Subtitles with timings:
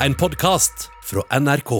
[0.00, 1.70] En podkast fra NRK.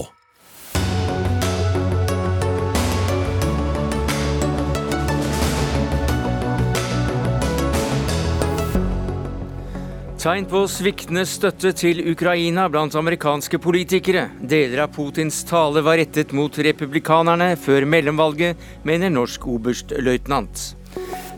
[10.17, 14.31] Tegn på sviktende støtte til Ukraina blant amerikanske politikere.
[14.41, 18.57] Deler av Putins tale var rettet mot republikanerne før mellomvalget,
[18.89, 20.71] mener norsk oberstløytnant.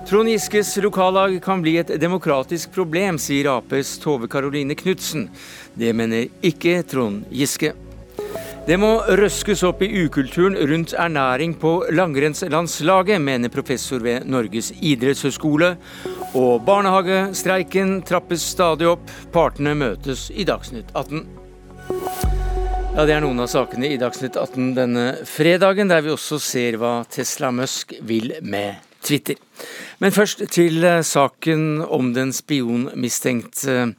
[0.08, 5.26] Trond Giskes lokallag kan bli et demokratisk problem, sier Aps Tove Karoline Knutsen.
[5.76, 7.74] Det mener ikke Trond Giske.
[8.64, 15.74] Det må røskes opp i ukulturen rundt ernæring på langrennslandslaget, mener professor ved Norges idrettshøgskole.
[16.32, 19.12] Og barnehagestreiken trappes stadig opp.
[19.36, 21.26] Partene møtes i Dagsnytt 18.
[22.96, 26.80] Ja, Det er noen av sakene i Dagsnytt 18 denne fredagen, der vi også ser
[26.80, 29.38] hva Tesla Musk vil med Twitter.
[30.02, 33.94] Men først til eh, saken om den spionmistenkte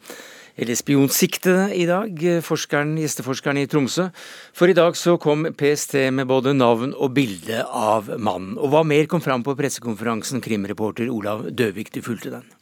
[0.60, 4.10] eller spionsiktede i dag, forskeren, gjesteforskeren i Tromsø.
[4.52, 8.58] For i dag så kom PST med både navn og bilde av mannen.
[8.60, 12.59] Og hva mer kom fram på pressekonferansen, krimreporter Olav Døvik, du fulgte den?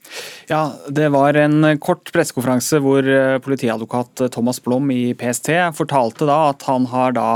[0.47, 6.37] Ja, Det var en kort pressekonferanse hvor eh, politiadvokat Thomas Blom i PST fortalte da
[6.51, 7.27] at han har da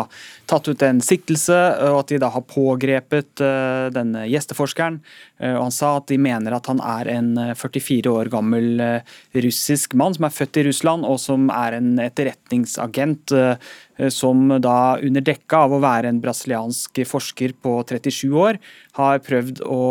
[0.51, 5.01] tatt ut en siktelse, og at de da har pågrepet eh, denne gjesteforskeren.
[5.39, 8.79] Eh, og Han sa at de mener at han er en 44 år gammel
[9.35, 13.55] russisk mann som er født i Russland, og som er en etterretningsagent Eh,
[14.09, 18.59] som da under dekka av å være en brasiliansk forsker på 37 år,
[18.97, 19.81] har prøvd å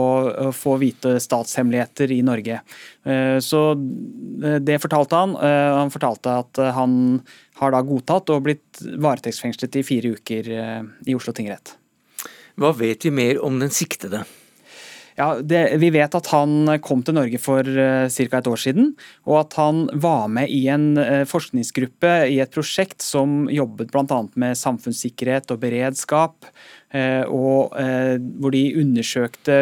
[0.56, 2.60] få vite statshemmeligheter i Norge.
[3.04, 5.36] Eh, så eh, det fortalte han.
[5.36, 6.94] Han fortalte at han
[7.60, 10.52] har da godtatt og blitt varetektsfengslet i fire uker
[11.06, 11.74] i Oslo tingrett.
[12.60, 14.24] Hva vet vi mer om den siktede?
[15.20, 18.38] Ja, det, Vi vet at han kom til Norge for uh, ca.
[18.38, 18.94] et år siden,
[19.28, 24.20] og at han var med i en uh, forskningsgruppe i et prosjekt som jobbet bl.a.
[24.40, 26.48] med samfunnssikkerhet og beredskap.
[26.90, 27.76] Uh, og
[28.42, 29.54] hvor de undersøkte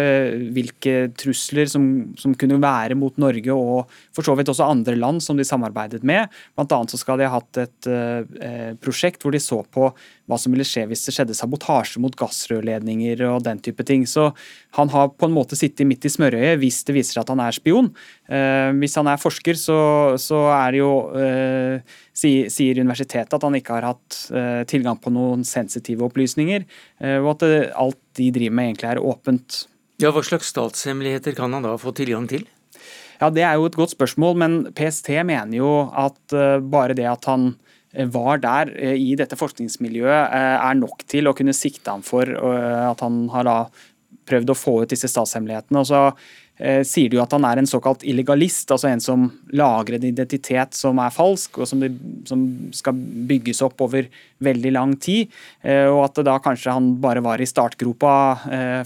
[0.55, 1.83] hvilke trusler som,
[2.17, 6.01] som, kunne være mot Norge og for så vidt også andre land som de samarbeidet
[6.09, 6.33] med.
[6.57, 7.91] Blant annet så skal de ha hatt et
[8.81, 9.91] prosjekt hvor de så på
[10.29, 14.05] hva som ville skje hvis det skjedde sabotasje mot gassrørledninger og den type ting.
[14.09, 14.31] Så
[14.77, 17.45] han har på en måte sittet midt i smørøyet hvis det viser seg at han
[17.45, 17.91] er spion.
[18.29, 19.79] Eh, hvis han er forsker, så,
[20.21, 25.13] så er det jo eh, sier universitetet at han ikke har hatt eh, tilgang på
[25.15, 26.67] noen sensitive opplysninger,
[27.01, 29.63] eh, og at det, alt de driver med egentlig er åpent.
[30.03, 32.45] Ja, Hva slags statshemmeligheter kan han da få tilgang til?
[33.19, 37.09] Ja, Det er jo et godt spørsmål, men PST mener jo at uh, bare det
[37.09, 37.55] at han
[38.13, 43.23] var der i dette forskningsmiljøet, er nok til å kunne sikte ham for at han
[43.33, 43.55] har da
[44.29, 45.81] prøvd å få ut disse statshemmelighetene.
[45.81, 46.03] Og så
[46.59, 50.75] sier de jo at han er en såkalt illegalist, altså en som lager en identitet
[50.75, 51.93] som er falsk, og som, det,
[52.27, 52.43] som
[52.75, 52.99] skal
[53.31, 54.09] bygges opp over
[54.43, 55.31] veldig lang tid.
[55.63, 58.15] Og at da kanskje han bare var i startgropa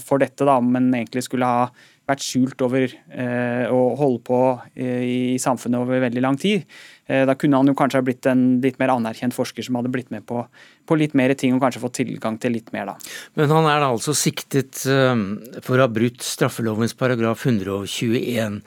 [0.05, 1.65] for dette, da, men egentlig skulle ha
[2.09, 4.39] vært skjult over eh, og holde på
[4.75, 6.65] eh, i samfunnet over veldig lang tid.
[7.07, 9.91] Eh, da kunne han jo kanskje ha blitt en litt mer anerkjent forsker som hadde
[9.91, 10.45] blitt med på,
[10.87, 13.13] på litt mer ting og kanskje fått tilgang til litt mer, da.
[13.39, 15.13] Men han er da altså siktet eh,
[15.65, 18.59] for å ha brutt straffelovens paragraf 121.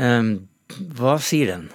[0.00, 0.34] Eh,
[0.98, 1.72] hva sier den?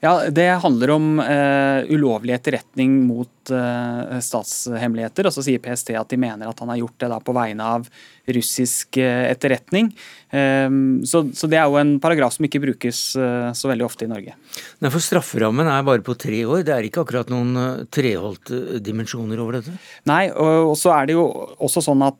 [0.00, 5.28] Ja, Det handler om uh, ulovlig etterretning mot uh, statshemmeligheter.
[5.28, 7.66] Og så sier PST at de mener at han har gjort det da på vegne
[7.78, 7.88] av
[8.36, 9.90] russisk uh, etterretning.
[10.30, 14.10] Um, så, så, det er jo en paragraf som ikke brukes så veldig ofte i
[14.10, 14.34] Norge.
[14.82, 16.64] Nei, for Strafferammen er bare på tre år.
[16.66, 19.78] Det er ikke akkurat noen treholdte dimensjoner over dette?
[20.10, 22.18] Nei, og, og så er det jo også sånn at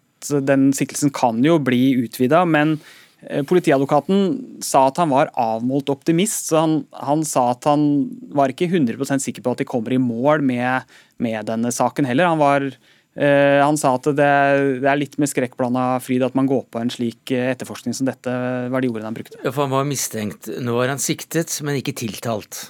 [0.48, 2.78] den siktelsen kan jo bli utvida, men
[3.18, 7.82] politiadvokaten sa at han var avmålt optimist, så han, han, sa at han
[8.34, 10.86] var ikke 100% sikker på at de kommer i mål med,
[11.18, 12.30] med denne saken heller.
[12.30, 12.68] Han, var,
[13.18, 14.30] eh, han sa at det,
[14.84, 18.06] det, er litt med skrekkblanda fryd at man går på en slik eh, etterforskning som
[18.06, 18.30] dette,
[18.70, 19.40] var de ordene han brukte.
[19.42, 20.50] Ja, for Han var mistenkt.
[20.62, 22.68] Nå er han siktet, men ikke tiltalt.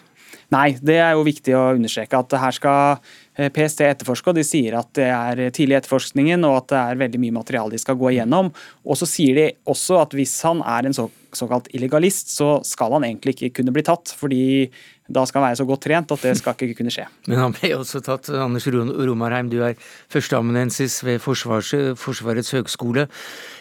[0.54, 3.00] Nei, det er jo viktig å understreke at her skal
[3.39, 7.00] Eh, PST etterforske, og de sier at det er tidlig etterforskningen og at det er
[7.04, 8.50] veldig mye materiale de skal gå igjennom.
[8.83, 11.06] Og så sier de også at hvis han er en så,
[11.39, 14.10] såkalt illegalist, så skal han egentlig ikke kunne bli tatt.
[14.18, 14.71] fordi
[15.09, 17.06] da skal han være så godt trent at det skal ikke kunne skje.
[17.30, 18.28] Men han ble også tatt.
[18.28, 19.78] Anders Romarheim, du er
[20.10, 23.06] førsteamanuensis ved Forsvars, Forsvarets høgskole.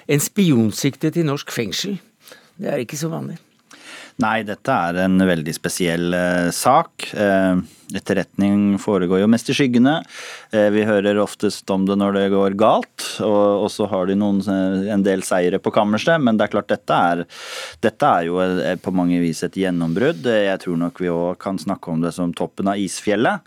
[0.10, 2.02] En spionsiktet i norsk fengsel,
[2.58, 3.38] det er ikke så vanlig?
[4.18, 7.12] Nei, dette er en veldig spesiell eh, sak.
[7.14, 7.60] Eh,
[7.96, 10.00] etterretning foregår jo mest i skyggene.
[10.50, 14.16] Eh, vi hører oftest om det når det går galt, og, og så har de
[14.18, 16.18] noen, en del seire på kammerset.
[16.18, 17.22] Men det er klart, dette er,
[17.86, 18.42] dette er jo
[18.82, 20.26] på mange vis et gjennombrudd.
[20.26, 23.46] Jeg tror nok vi òg kan snakke om det som toppen av isfjellet.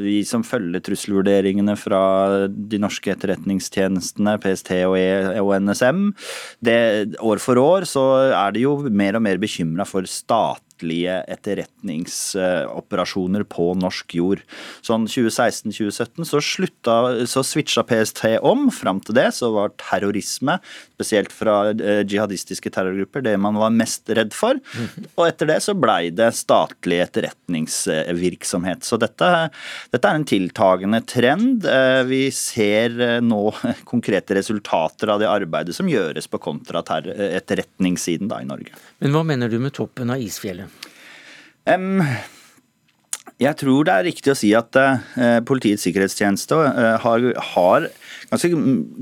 [0.00, 2.02] Vi som følger trusselvurderingene fra
[2.48, 6.02] de norske etterretningstjenestene, PST og, e og NSM,
[6.64, 6.80] det,
[7.20, 10.06] år for år så er de jo mer og mer bekymra for
[10.80, 14.40] statlige etterretningsoperasjoner på norsk jord.
[14.82, 16.40] Sånn 2016-2017 så,
[17.26, 18.70] så switcha PST om.
[18.70, 20.58] Fram til det så var terrorisme,
[20.96, 24.54] spesielt fra eh, jihadistiske terrorgrupper, det man var mest redd for.
[25.16, 28.84] Og etter det så blei det statlig etterretningsvirksomhet.
[28.84, 29.50] Så dette,
[29.92, 31.66] dette er en tiltagende trend.
[31.68, 33.52] Eh, vi ser eh, nå
[33.90, 38.74] konkrete resultater av det arbeidet som gjøres på kontraterrorisme etterretningssiden da, i Norge.
[39.00, 40.69] Men hva mener du med toppen av isfjellet?
[41.68, 42.00] Um,
[43.40, 47.24] jeg tror det er riktig å si at uh, Politiets sikkerhetstjeneste uh, har,
[47.54, 47.86] har,
[48.30, 48.50] ganske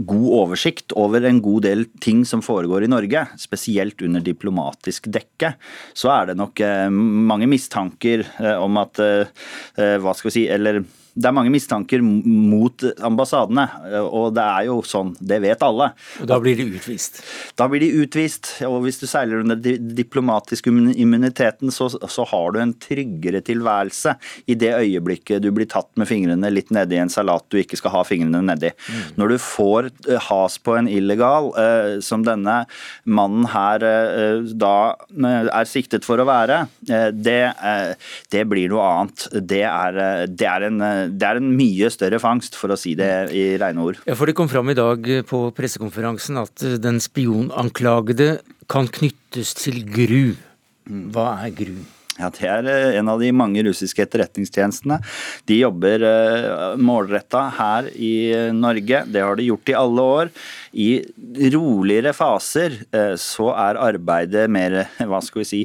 [0.09, 3.25] god oversikt over en god del ting som foregår i Norge.
[3.41, 5.57] Spesielt under diplomatisk dekke.
[5.91, 8.25] Så er det nok uh, mange mistanker
[8.59, 10.81] om at Hva skal vi si Eller
[11.19, 13.67] det er mange mistanker mot ambassadene,
[14.07, 15.91] og det er jo sånn, det vet alle.
[16.23, 17.21] Og Da blir de utvist?
[17.59, 22.61] Da blir de utvist, og hvis du seiler under diplomatisk immuniteten, så, så, har du
[22.63, 24.15] en tryggere tilværelse
[24.51, 27.95] i det øyeblikket du blir tatt med fingrene litt nedi en salat du ikke skal
[27.97, 28.71] ha fingrene nedi.
[28.89, 29.03] Mm.
[29.21, 32.61] Når du får eh, has på en illegal, eh, som denne
[33.09, 36.61] mannen her eh, da eh, er siktet for å være,
[36.91, 39.27] eh, det, eh, det, blir noe annet.
[39.49, 43.11] Det er, det er en det er en mye større fangst, for å si det
[43.35, 44.01] i rene ord.
[44.09, 49.81] Ja, for Det kom fram i dag på pressekonferansen at den spionanklagede kan knyttes til
[49.89, 50.35] GRU.
[51.13, 51.81] Hva er GRU?
[52.19, 54.99] Ja, Det er eh, en av de mange russiske etterretningstjenestene.
[55.47, 59.05] De jobber eh, målretta her i Norge.
[59.07, 60.33] Det har de gjort i alle år.
[60.75, 60.89] I
[61.55, 65.61] roligere faser eh, så er arbeidet mer hva skal vi si,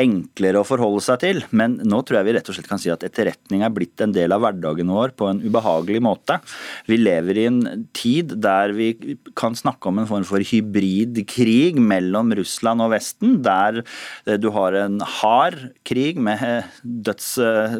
[0.00, 1.42] enklere å forholde seg til.
[1.52, 4.16] Men nå tror jeg vi rett og slett kan si at etterretning er blitt en
[4.16, 6.40] del av hverdagen vår på en ubehagelig måte.
[6.88, 7.60] Vi lever i en
[7.92, 13.82] tid der vi kan snakke om en form for hybridkrig mellom Russland og Vesten, der
[13.84, 17.28] eh, du har en hard krig med eh, døds,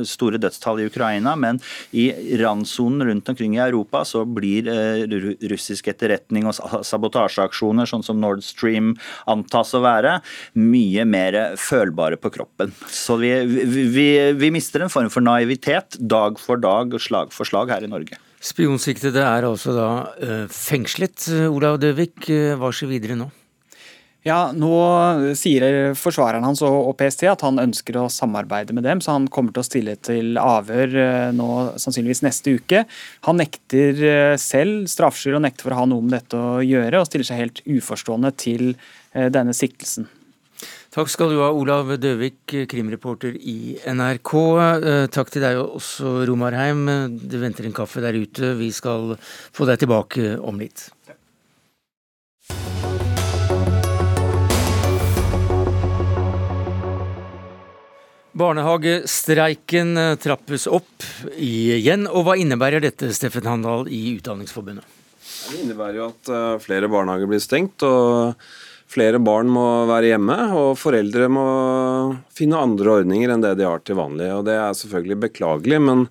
[0.09, 1.61] store dødstall i Ukraina, men
[1.97, 2.09] i
[2.41, 4.69] randsonen rundt omkring i Europa så blir
[5.51, 6.57] russisk etterretning og
[6.87, 8.95] sabotasjeaksjoner, sånn som Nord Stream
[9.31, 10.19] antas å være,
[10.59, 12.73] mye mer følbare på kroppen.
[12.89, 14.09] Så vi, vi,
[14.39, 17.91] vi mister en form for naivitet dag for dag og slag for slag her i
[17.91, 18.19] Norge.
[18.43, 19.91] Spionsiktede er altså da
[20.51, 21.29] fengslet.
[21.47, 22.27] Olav Døvik,
[22.59, 23.31] hva skjer videre nå?
[24.23, 24.71] Ja, Nå
[25.35, 29.51] sier forsvareren hans og PST at han ønsker å samarbeide med dem, så han kommer
[29.51, 31.49] til å stille til avhør eh, nå
[31.83, 32.85] sannsynligvis neste uke.
[33.27, 37.03] Han nekter eh, selv straffskyld og nekter for å ha noe med dette å gjøre,
[37.03, 40.07] og stiller seg helt uforstående til eh, denne siktelsen.
[40.95, 44.33] Takk skal du ha, Olav Døvik, krimreporter i NRK.
[45.11, 46.85] Takk til deg også, Romarheim.
[47.17, 48.53] Det venter en kaffe der ute.
[48.61, 50.93] Vi skal få deg tilbake om litt.
[58.32, 61.05] Barnehagestreiken eh, trappes opp
[61.37, 64.87] igjen, og hva innebærer dette Steffen Handal i Utdanningsforbundet?
[65.23, 68.32] Det innebærer jo at eh, flere barnehager blir stengt, og
[68.93, 70.38] flere barn må være hjemme.
[70.56, 71.46] Og foreldre må
[72.32, 74.31] finne andre ordninger enn det de har til vanlig.
[74.32, 76.06] Og det er selvfølgelig beklagelig, men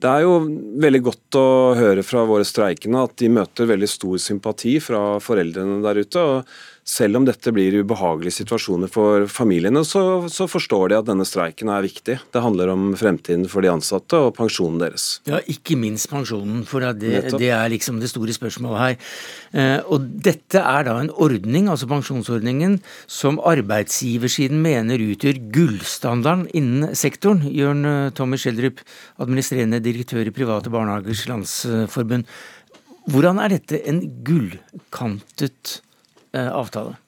[0.00, 0.36] det er jo
[0.80, 5.82] veldig godt å høre fra våre streikende at de møter veldig stor sympati fra foreldrene
[5.84, 6.22] der ute.
[6.22, 11.26] og selv om dette blir ubehagelige situasjoner for familiene, så, så, forstår de at denne
[11.28, 12.16] streiken er viktig.
[12.32, 15.08] Det handler om fremtiden for de ansatte og pensjonen deres.
[15.28, 19.10] Ja, ikke minst pensjonen, for det, det er liksom det store spørsmålet her.
[19.52, 22.78] Eh, og dette er da en ordning, altså pensjonsordningen,
[23.10, 27.44] som arbeidsgiversiden mener utgjør gullstandarden innen sektoren.
[27.54, 28.82] Jørn eh, Tommy Schjelderup,
[29.20, 32.26] administrerende direktør i Private Barnehagers Landsforbund.
[33.10, 35.80] Hvordan er dette en gullkantet
[36.34, 36.98] avtale?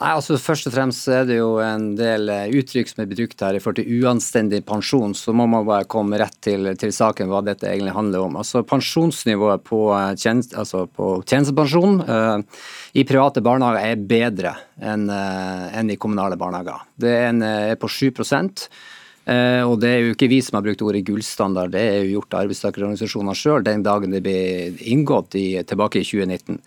[0.00, 3.42] Nei, altså Først og fremst er det jo en del eh, uttrykk som er brukt
[3.44, 5.12] her i forhold til uanstendig pensjon.
[5.18, 8.38] Så må man bare komme rett til, til saken hva dette egentlig handler om.
[8.40, 9.82] Altså Pensjonsnivået på,
[10.16, 12.62] tjenest, altså på tjenestepensjon uh,
[12.96, 16.86] i private barnehager er bedre enn uh, en i kommunale barnehager.
[16.96, 20.64] Det er, en, er på 7 uh, og det er jo ikke vi som har
[20.64, 24.40] brukt ordet gullstandard, det er jo gjort av arbeidstakerorganisasjonene sjøl den dagen det ble
[24.80, 26.62] inngått i, tilbake i 2019.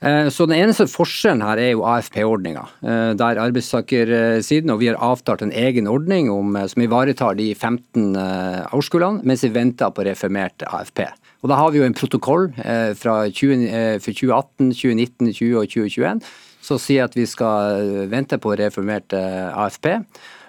[0.00, 5.00] Eh, så Den eneste forskjellen her er jo AFP-ordninga, eh, der arbeidstakersiden og vi har
[5.00, 8.16] avtalt en egen ordning om, eh, som ivaretar de 15
[8.72, 11.06] årskullene, mens vi venter på reformert AFP.
[11.42, 12.52] Og Da har vi jo en protokoll
[12.96, 16.20] fra 20, for 2018, 2019, 2020 og 2021
[16.60, 20.02] som sier at vi skal vente på reformert AFP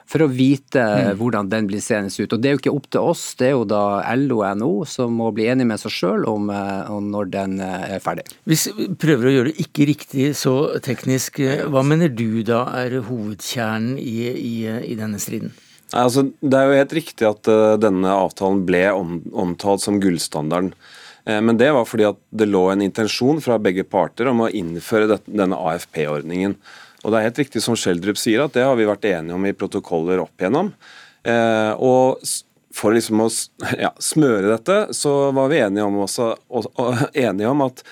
[0.07, 1.17] for å vite mm.
[1.19, 2.33] hvordan den blir seende ut.
[2.33, 3.83] Og Det er jo ikke opp til oss, det er jo da
[4.15, 7.57] LO og NHO som må bli enige med seg sjøl om, eh, om, når den
[7.63, 8.27] eh, er ferdig.
[8.47, 12.63] Hvis vi prøver å gjøre det ikke riktig så teknisk, eh, hva mener du da
[12.79, 14.55] er hovedkjernen i, i,
[14.93, 15.51] i denne striden?
[15.95, 20.73] Altså, det er jo helt riktig at uh, denne avtalen ble om, omtalt som gullstandarden.
[21.27, 25.09] Men det var fordi at det lå en intensjon fra begge parter om å innføre
[25.11, 26.53] det, denne AFP-ordningen.
[27.07, 29.45] Og det er helt riktig som Schjelderup sier, at det har vi vært enige om
[29.47, 30.73] i protokoller opp igjennom.
[31.23, 32.19] Eh, og
[32.75, 33.29] for liksom å
[33.85, 37.85] ja, smøre dette, så var vi enige om, også, og, og, enige om at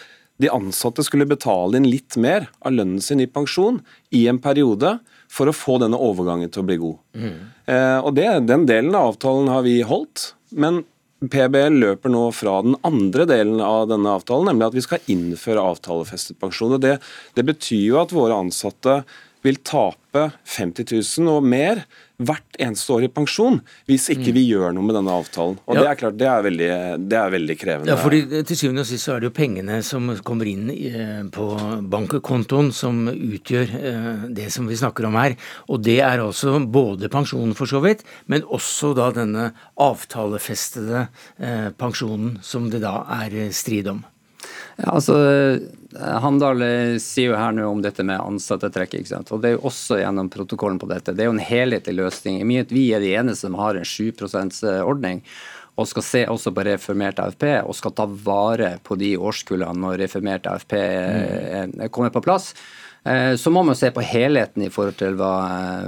[0.43, 3.79] de ansatte skulle betale inn litt mer av lønnen sin i pensjon
[4.11, 4.97] i en periode
[5.31, 6.97] for å få denne overgangen til å bli god.
[7.15, 7.37] Mm.
[7.71, 10.33] Eh, og det, Den delen av avtalen har vi holdt.
[10.51, 10.83] Men
[11.23, 15.63] PBL løper nå fra den andre delen av denne avtalen, nemlig at vi skal innføre
[15.63, 16.75] avtalefestet pensjon.
[16.81, 16.97] det,
[17.37, 18.99] det betyr jo at våre ansatte
[19.45, 21.83] vil tape 50 000 og mer
[22.15, 23.57] hvert eneste år i pensjon
[23.89, 25.57] hvis ikke vi gjør noe med denne avtalen.
[25.67, 25.81] Og ja.
[25.81, 26.69] Det er klart, det er, veldig,
[27.11, 27.91] det er veldig krevende.
[27.91, 31.21] Ja, fordi Til syvende og sist så er det jo pengene som kommer inn eh,
[31.35, 31.49] på
[31.91, 34.09] bankkontoen som utgjør eh,
[34.39, 35.35] det som vi snakker om her.
[35.67, 41.69] Og det er altså både pensjonen for så vidt, men også da denne avtalefestede eh,
[41.75, 44.05] pensjonen som det da er strid om.
[44.83, 45.15] Altså,
[45.95, 46.63] Handal
[46.99, 48.97] sier jo her nå om dette med ansattetrekk.
[48.99, 49.31] ikke sant?
[49.31, 51.13] Og Det er jo også gjennom protokollen på dette.
[51.15, 52.41] Det er jo en helhetlig løsning.
[52.47, 55.23] Vi er de eneste som har en 7% ordning
[55.75, 59.99] og skal se også på reformert AFP og skal ta vare på de årskullene når
[60.05, 61.75] reformert AFP mm.
[61.91, 62.53] kommer på plass.
[63.05, 65.33] Eh, så må man se på helheten i forhold til hva,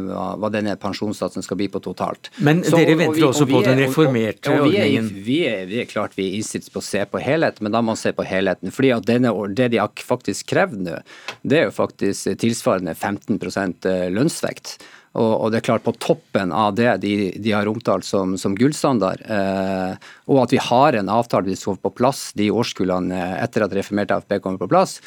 [0.05, 2.29] hva, hva denne pensjonssatsen skal bli på totalt.
[2.45, 5.09] Men så, dere venter vi, også på den reformerte og, og, og, ordningen?
[5.25, 7.81] Vi er, vi er, klart vi er innstilt på å se på helheten, men da
[7.81, 8.73] må man se på helheten.
[8.73, 11.01] fordi at denne, Det de har faktisk krevd nå,
[11.41, 13.41] det er jo faktisk tilsvarende 15
[13.89, 14.77] eh, lønnsvekt.
[15.17, 18.55] Og, og, det er klart På toppen av det de, de har omtalt som, som
[18.57, 23.15] gullstandard, eh, og at vi har en avtale vi skal få på plass de årskullene
[23.15, 24.97] eh, etter at reformert AFP kommer på plass,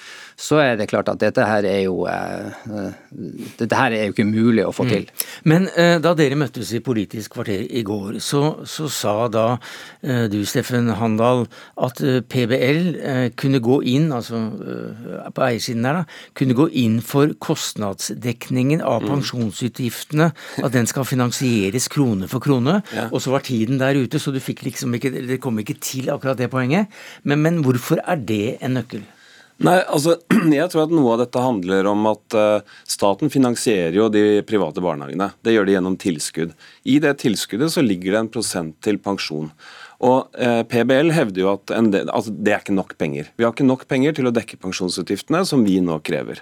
[0.41, 2.51] så er det klart at dette her er jo eh,
[3.61, 4.91] dette her er jo ikke mulig å få mm.
[4.93, 5.07] til.
[5.51, 9.47] Men eh, da dere møttes i Politisk kvarter i går, så, så sa da
[10.03, 11.47] eh, du, Steffen Handal,
[11.81, 14.41] at eh, PBL kunne gå inn, altså
[15.35, 19.13] på eiersiden der, da, kunne gå inn for kostnadsdekningen av mm.
[20.01, 20.33] Pensjonsutgiftene,
[20.65, 22.83] at den skal finansieres krone for krone.
[22.95, 23.09] Ja.
[23.13, 26.11] Og så var tiden der ute, så du fikk liksom ikke det kom ikke til
[26.11, 26.89] akkurat det poenget.
[27.23, 29.03] Men, men hvorfor er det en nøkkel?
[29.61, 30.17] Nei, altså,
[30.49, 34.81] jeg tror at Noe av dette handler om at uh, staten finansierer jo de private
[34.81, 35.35] barnehagene.
[35.45, 36.57] Det gjør de gjennom tilskudd.
[36.89, 39.51] I det tilskuddet så ligger det en prosent til pensjon.
[40.01, 43.29] Og uh, PBL hevder jo at del, altså, det er ikke nok penger.
[43.37, 46.41] Vi har ikke nok penger til å dekke pensjonsutgiftene som vi nå krever.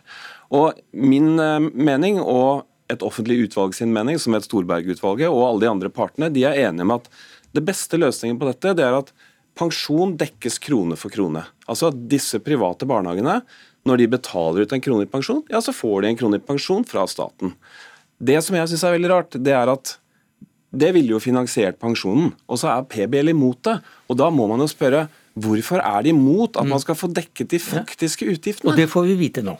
[0.54, 5.64] Og Min uh, mening og et offentlig utvalg sin mening, som het Storberg-utvalget, og alle
[5.64, 7.08] de andre partene, de er enige om at
[7.56, 9.12] det beste løsningen på dette det er at
[9.58, 11.42] pensjon dekkes krone for krone.
[11.68, 13.40] Altså at disse private barnehagene,
[13.88, 16.44] når de betaler ut en krone i pensjon, ja, så får de en krone i
[16.44, 17.54] pensjon fra staten.
[18.18, 19.96] Det som jeg syns er veldig rart, det er at
[20.68, 23.78] det ville jo finansiert pensjonen, og så er PBL imot det.
[24.12, 25.06] Og da må man jo spørre
[25.38, 26.84] hvorfor er de imot at man mm.
[26.84, 28.72] skal få dekket de faktiske utgiftene?
[28.72, 29.54] Og det får vi vite nå.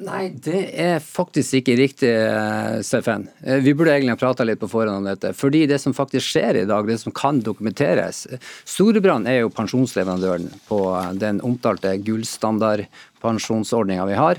[0.00, 3.26] Nei, det er faktisk ikke riktig, eh, Steffen.
[3.44, 5.34] Eh, vi burde egentlig ha prata litt på forhånd om dette.
[5.36, 8.26] Fordi det som faktisk skjer i dag, det som kan dokumenteres
[8.64, 14.36] Storebrand er jo pensjonsleverandøren på eh, den omtalte gullstandardpensjonsordninga vi har.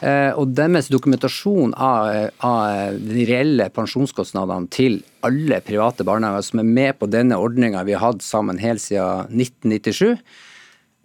[0.00, 6.96] Og deres dokumentasjon av, av de reelle pensjonskostnadene til alle private barnehager som er med
[6.96, 10.16] på denne ordninga vi har hatt sammen helt siden 1997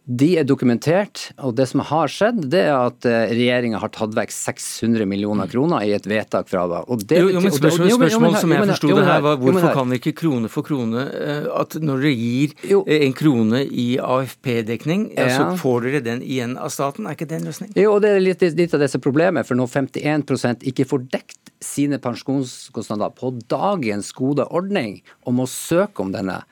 [0.05, 4.13] de er dokumentert, og det som har skjedd, det er at eh, regjeringa har tatt
[4.13, 6.83] vekk 600 millioner kroner i et vedtak fra da.
[6.93, 9.89] Og det jo, jo, men spørsmål, spørsmål som jeg forsto det her, var hvorfor kan
[9.89, 15.07] vi ikke krone for krone eh, at når dere gir eh, en krone i AFP-dekning,
[15.17, 15.31] ja.
[15.33, 17.09] så får dere den igjen av staten?
[17.09, 17.71] Er ikke det en løsning?
[17.73, 21.55] Jo, og det er litt, litt av disse problemet, for når 51% ikke får dekt
[21.65, 26.43] sine pensjonskostnader på dagens gode ordning og må søke om denne,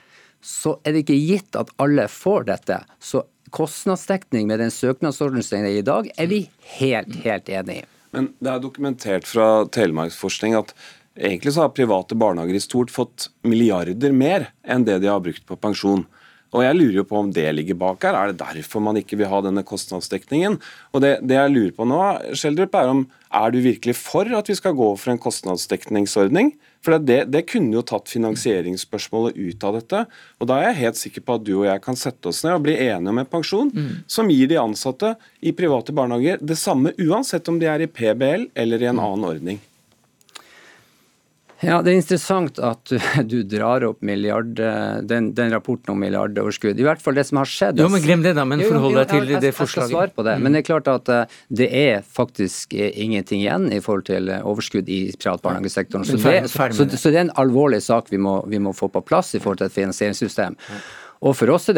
[0.43, 2.81] så er det ikke gitt at alle får dette.
[2.99, 3.21] Så
[3.53, 6.43] kostnadsdekning med den søknadsordningen i dag, er vi
[6.79, 7.85] helt, helt enig i.
[8.13, 10.73] Men det er dokumentert fra Telemarksforskning at
[11.17, 15.45] egentlig så har private barnehager i stort fått milliarder mer enn det de har brukt
[15.49, 16.05] på pensjon.
[16.53, 18.13] Og jeg lurer jo på om det ligger bak her.
[18.13, 20.59] Er det derfor man ikke vil ha denne kostnadsdekningen?
[20.93, 22.01] Og det, det jeg lurer på nå,
[22.37, 26.53] Skjeldrup, er om er du virkelig for at vi skal gå for en kostnadsdekningsordning?
[26.83, 30.03] For det, det, kunne jo tatt finansieringsspørsmålet ut av dette.
[30.43, 32.57] Og da er jeg helt sikker på at du og jeg kan sette oss ned
[32.57, 33.91] og bli enige om en pensjon mm.
[34.11, 38.49] som gir de ansatte i private barnehager det samme, uansett om de er i PBL
[38.59, 39.61] eller i en annen ordning.
[41.63, 42.91] Ja, Det er interessant at
[43.29, 46.79] du, drar opp milliard, den, den, rapporten om milliardoverskudd.
[46.79, 47.81] I hvert fall det som har skjedd.
[47.81, 49.63] Jo, men Glem det, da, men forhold deg til det forslaget.
[49.63, 52.91] Jeg skal svare på det, men det er klart at eh, det er faktisk eh,
[53.05, 56.07] ingenting igjen i forhold til eh, overskudd i privatbarnehagesektoren.
[56.07, 59.03] Så, det, så, så det er en alvorlig sak vi må, vi må få på
[59.05, 60.59] plass i forhold til et finansieringssystem.
[61.23, 61.77] Og For oss er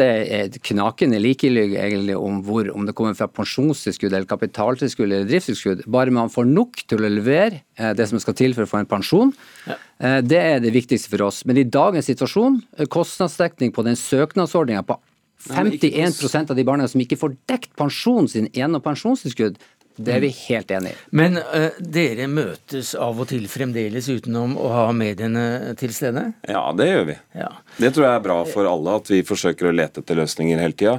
[0.50, 5.84] det knakende likegyldig om, hvor, om det kommer fra pensjonstilskudd eller kapitaltilskudd eller driftstilskudd.
[5.86, 8.80] Bare man får nok til å levere eh, det som skal til for å få
[8.82, 9.30] en pensjon.
[9.68, 9.76] Ja.
[10.02, 11.44] Eh, det er det viktigste for oss.
[11.46, 14.98] Men i dagens situasjon, eh, kostnadsdekning på den søknadsordninga på
[15.46, 19.60] 51% av de barna som ikke får dekt pensjonen sin gjennom pensjonstilskudd,
[19.96, 20.96] det er vi helt enig i.
[21.16, 26.28] Men uh, dere møtes av og til fremdeles utenom å ha mediene til stede?
[26.48, 27.16] Ja, det gjør vi.
[27.38, 27.50] Ja.
[27.78, 30.76] Det tror jeg er bra for alle, at vi forsøker å lete etter løsninger hele
[30.76, 30.98] tida.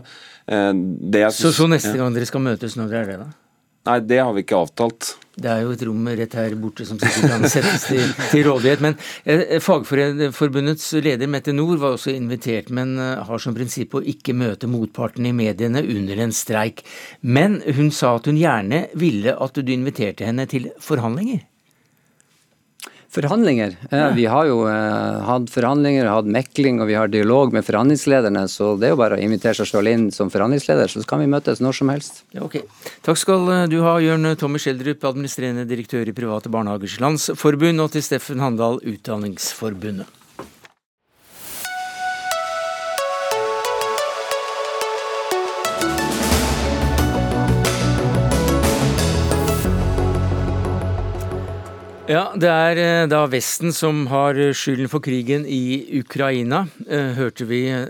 [0.50, 3.32] Uh, så, så neste gang dere skal møtes, når dere er det, da?
[3.88, 5.14] Nei, det har vi ikke avtalt.
[5.38, 8.82] Det er jo et rom rett her borte som sikkert kan settes til, til rådighet.
[8.82, 8.96] Men
[9.30, 14.34] eh, Fagforbundets leder Mette Nord var også invitert, men eh, har som prinsipp å ikke
[14.38, 16.82] møte motparten i mediene under en streik.
[17.22, 21.46] Men hun sa at hun gjerne ville at du inviterte henne til forhandlinger.
[23.14, 23.76] Forhandlinger.
[23.90, 28.44] Ja, vi har jo eh, hatt forhandlinger, hatt mekling og vi har dialog med forhandlingslederne.
[28.52, 31.30] Så det er jo bare å invitere seg selv inn som forhandlingsleder, så kan vi
[31.32, 32.22] møtes når som helst.
[32.36, 32.60] Ja, ok.
[33.08, 37.96] Takk skal eh, du ha, Jørn Tommy Schjelderup, administrerende direktør i Private Barnehagers Landsforbund, og
[37.96, 40.17] til Steffen Handal, Utdanningsforbundet.
[52.08, 57.44] Ja, Det er eh, da Vesten som har skylden for krigen i Ukraina, eh, hørte
[57.50, 57.90] vi eh,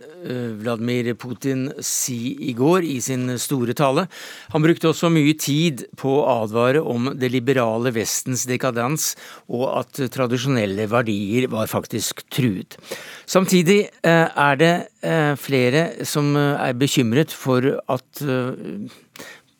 [0.58, 4.08] Vladimir Putin si i går i sin store tale.
[4.56, 9.12] Han brukte også mye tid på å advare om det liberale Vestens dekadens,
[9.54, 12.80] og at tradisjonelle verdier var faktisk truet.
[13.30, 14.74] Samtidig er det
[15.38, 18.24] flere som er bekymret for at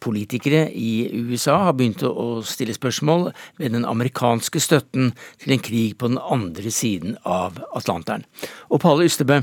[0.08, 5.12] Politikere i USA har begynt å stille spørsmål ved den amerikanske støtten
[5.44, 8.24] til en krig på den andre siden av Atlanteren.
[8.72, 9.42] Og Palle Ystebø,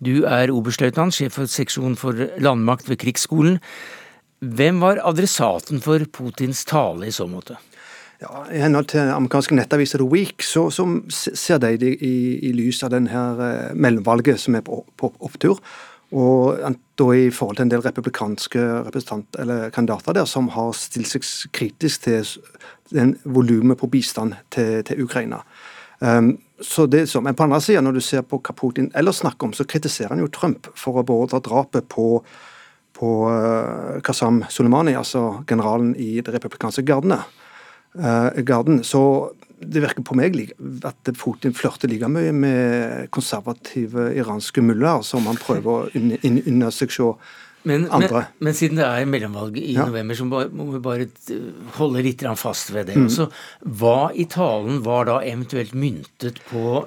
[0.00, 3.60] du er oberstløytnant, sjef for seksjon for landmakt ved Krigsskolen.
[4.40, 7.58] Hvem var adressaten for Putins tale i så måte?
[8.22, 12.14] Ja, I henhold til amerikanske nettaviser The Week så, så ser de det i,
[12.48, 15.60] i lys av denne eh, mellomvalget som er på, på opptur.
[16.14, 16.60] Og
[16.98, 18.60] da i forhold til en del republikanske
[19.74, 22.28] kandidater der som har stilt seg kritisk til
[22.94, 25.42] den volumet på bistand til, til Ukraina.
[25.98, 29.16] Um, så det så, Men på andre siden, når du ser på hva Putin ellers
[29.16, 32.22] snakker om, så kritiserer han jo Trump for å beordre drapet på,
[32.96, 37.18] på uh, Qasam Soleimani, altså generalen i det republikanske gardene.
[37.96, 38.82] Uh, garden.
[38.84, 40.36] Så det virker på meg
[40.84, 46.92] at Putin flørter like mye med konservative iranske mullaer som han prøver å unne seg
[46.92, 47.08] se
[47.66, 49.86] men, men, men, siden det er mellomvalg i ja.
[49.88, 51.08] november, så må vi bare
[51.76, 52.96] holde litt fast ved det.
[52.98, 53.08] Mm.
[53.10, 53.28] Også,
[53.80, 56.78] hva i talen var da eventuelt myntet på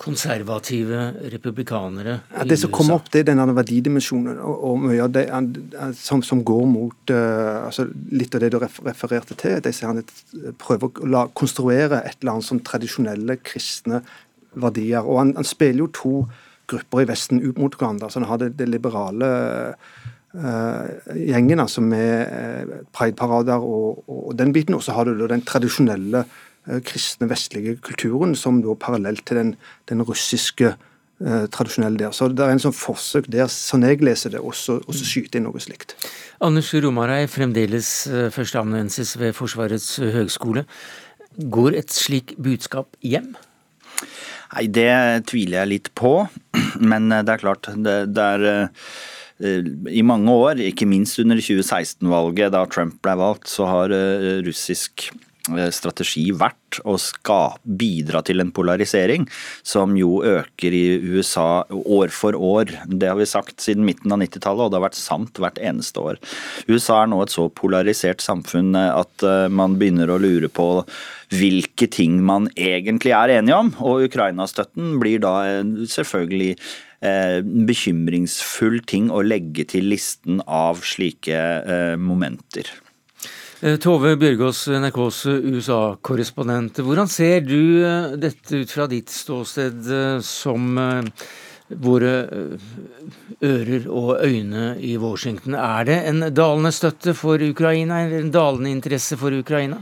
[0.00, 1.00] konservative
[1.32, 5.24] republikanere ja, Det som kommer opp, det er denne verdidimensjonen og, og mye av det
[5.98, 9.58] som, som går mot uh, altså Litt av det du refererte til.
[9.64, 10.02] De sier han
[10.60, 14.02] prøver å la, konstruere et eller annet som tradisjonelle kristne
[14.60, 15.02] verdier.
[15.02, 16.14] Og han, han spiller jo to
[16.70, 18.10] grupper i Vesten ut mot hverandre.
[18.10, 19.28] Så en har det, det liberale
[19.74, 24.76] uh, gjengen altså med uh, prideparader og, og, den biten.
[24.76, 29.40] Og så har du da den tradisjonelle uh, kristne vestlige kulturen som da parallelt til
[29.40, 29.54] den,
[29.90, 32.12] den russiske uh, tradisjonelle der.
[32.16, 35.48] Så det er en sånn forsøk der, sånn jeg leser det, også å skyte inn
[35.48, 35.96] noe slikt.
[36.44, 37.96] Anders Romarei, fremdeles
[38.34, 40.66] førsteamanuensis ved Forsvarets høgskole.
[41.34, 43.32] Går et slik budskap hjem?
[44.54, 46.16] Nei, det tviler jeg litt på.
[46.90, 48.70] Men det er klart, det, det er
[49.42, 54.38] Eh, i mange år, ikke minst under 2016-valget, da Trump ble valgt, så har eh,
[54.46, 55.18] russisk eh,
[55.74, 56.96] strategi vært å
[57.62, 59.26] bidra til en polarisering
[59.62, 62.72] som jo øker i USA år for år.
[62.88, 66.00] Det har vi sagt siden midten av 90-tallet, og det har vært sant hvert eneste
[66.00, 66.20] år.
[66.66, 70.68] USA er nå et så polarisert samfunn at man begynner å lure på
[71.34, 75.34] hvilke ting man egentlig er enige om, og Ukraina-støtten blir da
[75.90, 76.52] selvfølgelig
[77.04, 82.70] eh, bekymringsfull ting å legge til listen av slike eh, momenter.
[83.64, 86.82] Eh, Tove Bjørgaas, NRKs USA-korrespondent.
[86.84, 90.76] Hvordan ser du eh, dette ut fra ditt ståsted eh, som
[91.86, 92.12] våre
[93.40, 95.56] ører og øyne i Washington?
[95.56, 99.80] Er det en dalende støtte for Ukraina, eller en dalende interesse for Ukraina?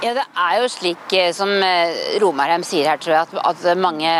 [0.00, 1.50] Ja, Det er jo slik som
[2.22, 4.12] Romarheim sier her, tror jeg, at, at mange,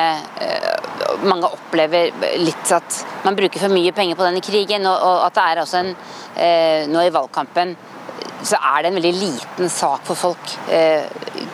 [1.24, 2.10] mange, opplever
[2.42, 4.84] litt at man bruker for mye penger på denne krigen.
[4.90, 7.72] Og, og at det er også en eh, nå i valgkampen
[8.46, 11.04] så er det en veldig liten sak for folk, eh,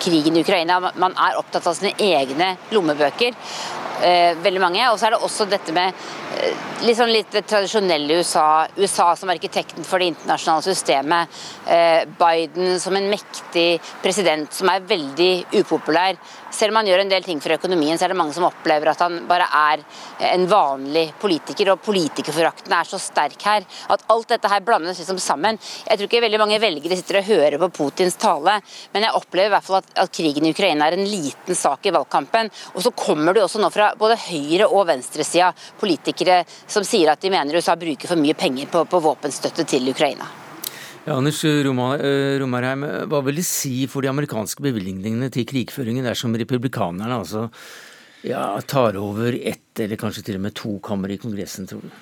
[0.02, 0.78] krigen i Ukraina.
[0.94, 3.34] Man er opptatt av sine egne lommebøker,
[4.02, 4.90] eh, veldig mange.
[4.90, 5.92] Og så er det også dette med
[6.86, 8.66] liksom litt det tradisjonelle USA.
[8.76, 11.28] USA som arkitekten for det internasjonale systemet.
[11.66, 16.18] Eh, Biden som en mektig president som er veldig upopulær.
[16.56, 18.88] Selv om han gjør en del ting for økonomien, så er det mange som opplever
[18.88, 19.82] at han bare er
[20.32, 21.72] en vanlig politiker.
[21.74, 25.60] Og politikerforakten er så sterk her at alt dette her blandes liksom sammen.
[25.86, 28.58] Jeg tror ikke veldig mange velgere sitter og hører på Putins tale,
[28.94, 31.86] men jeg opplever i hvert fall at, at krigen i Ukraina er en liten sak
[31.86, 32.52] i valgkampen.
[32.74, 37.12] Og så kommer det også nå fra både høyre- og venstresida politikere politikere som sier
[37.12, 40.26] at de mener USA bruker for mye penger på, på våpenstøtte til Ukraina.
[41.06, 47.20] Ja, Anders Romarheim, hva vil det si for de amerikanske bevilgningene til krigføringen dersom republikanerne
[47.20, 47.46] altså
[48.26, 51.92] ja, tar over ett eller kanskje til og med to kammer i Kongressen, tror du?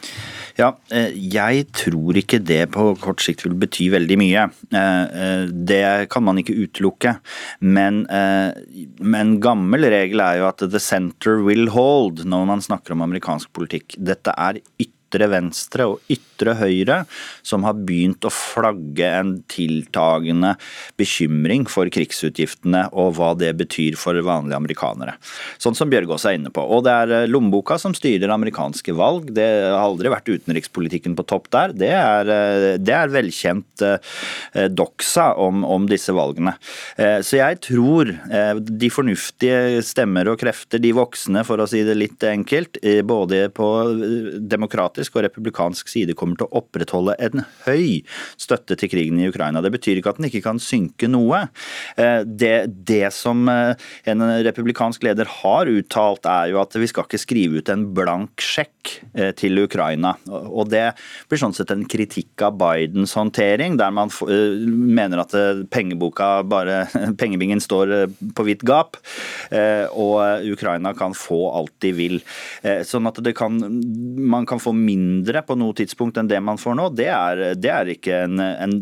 [0.55, 4.47] Ja, eh, jeg tror ikke det på kort sikt vil bety veldig mye.
[4.71, 7.17] Eh, eh, det kan man ikke utelukke.
[7.61, 8.05] Men,
[9.01, 13.51] men gammel regel er jo at the center will hold når man snakker om amerikansk
[13.57, 13.99] politikk.
[13.99, 17.03] Dette er ytterligere ytre venstre og ytre høyre
[17.47, 20.55] som har begynt å flagge en tiltagende
[20.99, 25.17] bekymring for krigsutgiftene og hva det betyr for vanlige amerikanere.
[25.63, 26.65] Sånn som Bjørgaas er inne på.
[26.65, 29.31] Og det er eh, lommeboka som styrer amerikanske valg.
[29.37, 31.75] Det har aldri vært utenrikspolitikken på topp der.
[31.85, 36.55] Det er, eh, det er velkjent doksa doxa om, om, disse valgene.
[36.97, 38.11] Så jeg tror
[38.65, 43.69] de fornuftige stemmer og krefter, de voksne for å si det litt enkelt, både på
[44.41, 48.03] demokratisk demokratisk og republikansk side kommer til å opprettholde en høy
[48.39, 49.63] støtte til krigen i Ukraina.
[49.63, 51.49] Det betyr ikke at den ikke kan synke noe.
[51.97, 53.75] Eh, det, det som eh,
[54.07, 58.41] en republikansk leder har uttalt, er jo at vi skal ikke skrive ut en blank
[58.41, 60.17] sjekk eh, til Ukraina.
[60.29, 60.95] Og det
[61.29, 65.35] blir sånn sett en kritikk av Bidens håndtering, der man mener at
[65.73, 66.85] pengeboka bare
[67.21, 67.93] Pengebingen står
[68.37, 68.97] på vidt gap,
[69.95, 72.17] og Ukraina kan få alt de vil.
[72.87, 73.59] Sånn at kan,
[74.19, 77.73] man kan få mindre på noe tidspunkt enn det man får nå, det er, det
[77.73, 78.75] er ikke en, en,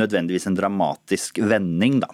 [0.00, 2.10] nødvendigvis en dramatisk vending, da.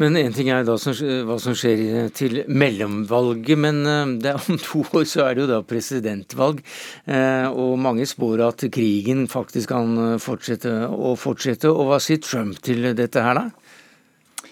[0.00, 0.96] Men én ting er da som,
[1.28, 5.60] hva som skjer til mellomvalget, men eh, om to år så er det jo da
[5.68, 6.62] presidentvalg.
[7.04, 11.68] Eh, og mange spår at krigen faktisk kan fortsette og fortsette.
[11.68, 14.48] Og hva sier Trump til dette her, da?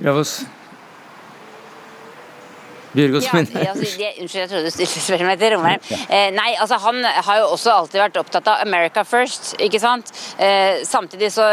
[0.00, 0.40] Gravås?
[2.92, 3.86] Bjørgås, ja, altså,
[4.20, 5.84] unnskyld, jeg trodde du stilte spørsmål til Romeren.
[6.10, 10.10] Eh, nei, altså Han har jo også alltid vært opptatt av America first, ikke sant.
[10.38, 11.46] Eh, samtidig så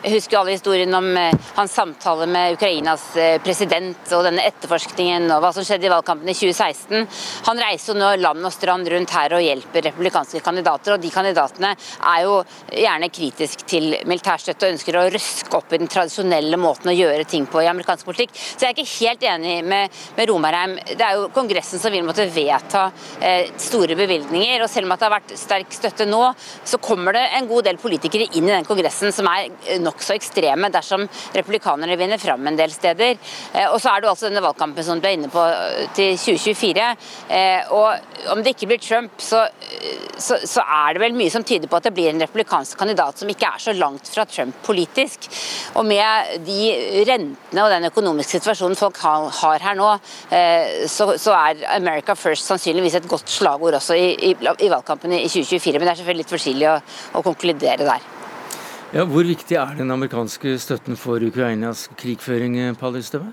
[0.00, 5.26] jeg husker alle historien om eh, hans samtale med Ukrainas eh, president og denne etterforskningen
[5.28, 7.04] og hva som skjedde i valgkampen i 2016.
[7.50, 11.10] Han reiser jo nå land og strand rundt her og hjelper republikanske kandidater, og de
[11.12, 12.38] kandidatene er jo
[12.72, 17.28] gjerne kritisk til militærstøtte og ønsker å røske opp i den tradisjonelle måten å gjøre
[17.28, 18.32] ting på i amerikansk politikk.
[18.32, 20.78] Så jeg er ikke helt enig med, med Romarheim.
[20.94, 22.86] Det er jo Kongressen som vil måtte vedta
[23.20, 26.24] eh, store bevilgninger, og selv om det har vært sterk støtte nå,
[26.64, 29.50] så kommer det en god del politikere inn i den kongressen som er
[29.84, 33.18] nok nokså ekstreme dersom republikanerne vinner fram en del steder.
[33.52, 36.16] Eh, og så er det altså denne valgkampen som du er inne på eh, til
[36.18, 36.88] 2024.
[37.28, 39.44] Eh, og om det ikke blir Trump, så,
[40.16, 43.20] så, så er det vel mye som tyder på at det blir en republikansk kandidat
[43.20, 45.28] som ikke er så langt fra Trump politisk.
[45.80, 46.60] Og med de
[47.08, 49.88] rentene og den økonomiske situasjonen folk har her nå,
[50.90, 55.26] så, så er America first sannsynligvis et godt slagord også i, i, i valgkampen i
[55.26, 55.78] 2024.
[55.78, 56.78] Men det er selvfølgelig litt for tidlig å,
[57.18, 58.19] å konkludere der.
[58.90, 63.28] Ja, hvor viktig er den amerikanske støtten for Ukrainas krigføring, Paul Ystøve?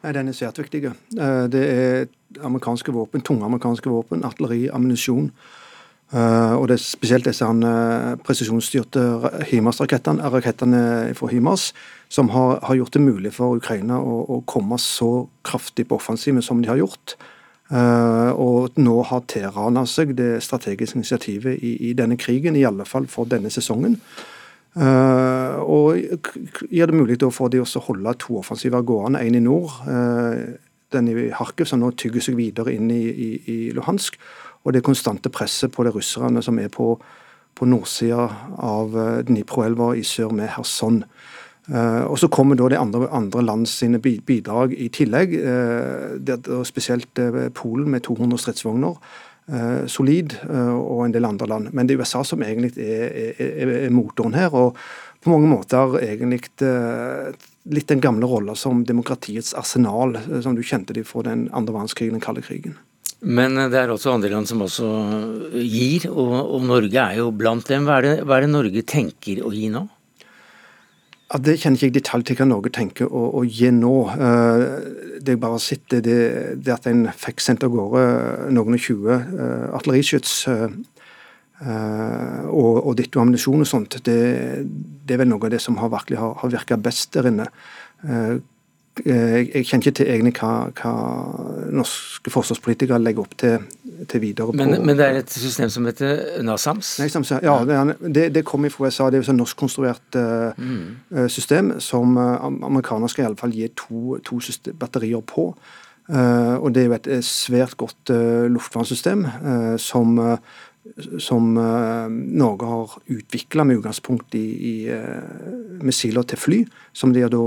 [0.00, 0.86] Den er svært viktig.
[0.88, 2.06] Eh, det er
[2.40, 5.26] amerikanske våpen, tunge amerikanske våpen, artilleri, ammunisjon.
[6.14, 9.02] Eh, og det er spesielt disse eh, presisjonsstyrte
[9.50, 10.80] HIMARS-rakettene rakettene
[11.18, 11.74] fra HIMARS,
[12.08, 16.40] som har, har, gjort det mulig for Ukraina å, å, komme så kraftig på offensiven
[16.40, 17.18] som de har gjort.
[17.68, 22.86] og nå har Teheran av seg det strategiske initiativet i, i denne krigen, i alle
[22.86, 23.98] fall for denne sesongen.
[24.76, 25.96] Uh, og
[26.68, 30.56] gjør det mulig for de å holde to offensiver gående, én i nord, uh,
[30.92, 34.18] den i Kharkiv, som nå tygger seg videre inn i, i, i Luhansk.
[34.66, 36.92] Og det konstante presset på de russerne som er på,
[37.56, 38.28] på nordsida
[38.60, 38.94] av
[39.26, 41.02] Dnipro-elva i sør med Kherson.
[41.66, 45.32] Uh, og Så kommer da de andre, andre land sine bidrag i tillegg.
[45.34, 49.00] Uh, det, spesielt uh, Polen med 200 stridsvogner.
[49.86, 51.68] Solid, og en del andre land.
[51.70, 54.54] Men det er USA som egentlig er, er, er motoren her.
[54.54, 54.74] og
[55.26, 56.40] på mange måter egentlig
[57.66, 62.14] litt den gamle rolla som demokratiets arsenal, som du kjente de fra den andre verdenskrigen,
[62.14, 62.76] den kalde krigen.
[63.26, 64.86] Men det er også andre land som også
[65.56, 67.88] gir, og, og Norge er jo blant dem.
[67.88, 69.86] Hva er, det, hva er det Norge tenker å gi nå?
[71.26, 73.94] Ja, Det kjenner ikke jeg detalj til hva Norge tenker å, å gi nå.
[74.14, 74.64] Eh,
[75.26, 76.18] det jeg bare har sett, det,
[76.62, 78.02] det at en fikk sendt av gårde
[78.54, 80.44] noen og tjue uh, artilleriskyts
[81.56, 84.18] og, og ditto ammunisjon og sånt, det,
[84.68, 85.88] det, er vel noe av det som har,
[86.20, 87.46] har virka best der inne.
[89.04, 90.92] Uh, jeg, jeg kjenner ikke til egentlig hva, hva
[91.76, 93.66] norske forsvarspolitikere legger opp til,
[94.08, 94.54] til videre.
[94.56, 96.94] Men, på, men, det er et system som heter NASAMS?
[97.44, 97.58] Ja,
[98.00, 99.10] det, det kommer fra USA.
[99.10, 100.84] Det er et norskkonstruert uh, mm.
[101.16, 104.40] Eh, system som uh, skal fall gi to, to
[104.78, 105.50] batterier på.
[106.08, 109.26] Uh, og Det er jo et svært godt uh, luftvernssystem
[109.78, 110.38] som
[111.18, 114.74] som Norge har utvikla med utgangspunkt i, i
[115.86, 116.58] missiler til fly,
[116.96, 117.42] som de da,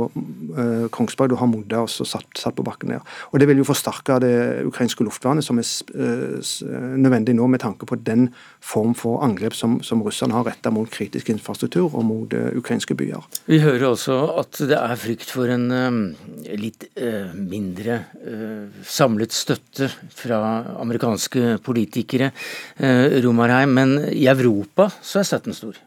[0.61, 3.01] eh, Kongsberg da har modda og satt, satt, på bakken der.
[3.31, 5.65] Og Det vil jo forsterke det ukrainske luftvernet, som er
[6.97, 10.89] nødvendig nå med tanke på den form for angrep som, som russerne har retta mot
[10.89, 13.23] kritisk infrastruktur og mot ukrainske byer.
[13.47, 16.15] Vi hører også at det er frykt for en
[16.59, 16.87] litt
[17.35, 18.03] mindre
[18.83, 20.39] samlet støtte fra
[20.79, 22.31] amerikanske politikere.
[23.23, 25.77] Romarheim, men i Europa så er støtten stor?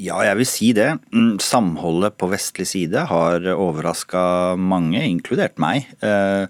[0.00, 0.88] Ja, jeg vil si det.
[1.12, 5.90] Mm, samholdet på vestlig side har overraska mange, inkludert meg.
[6.00, 6.48] Eh,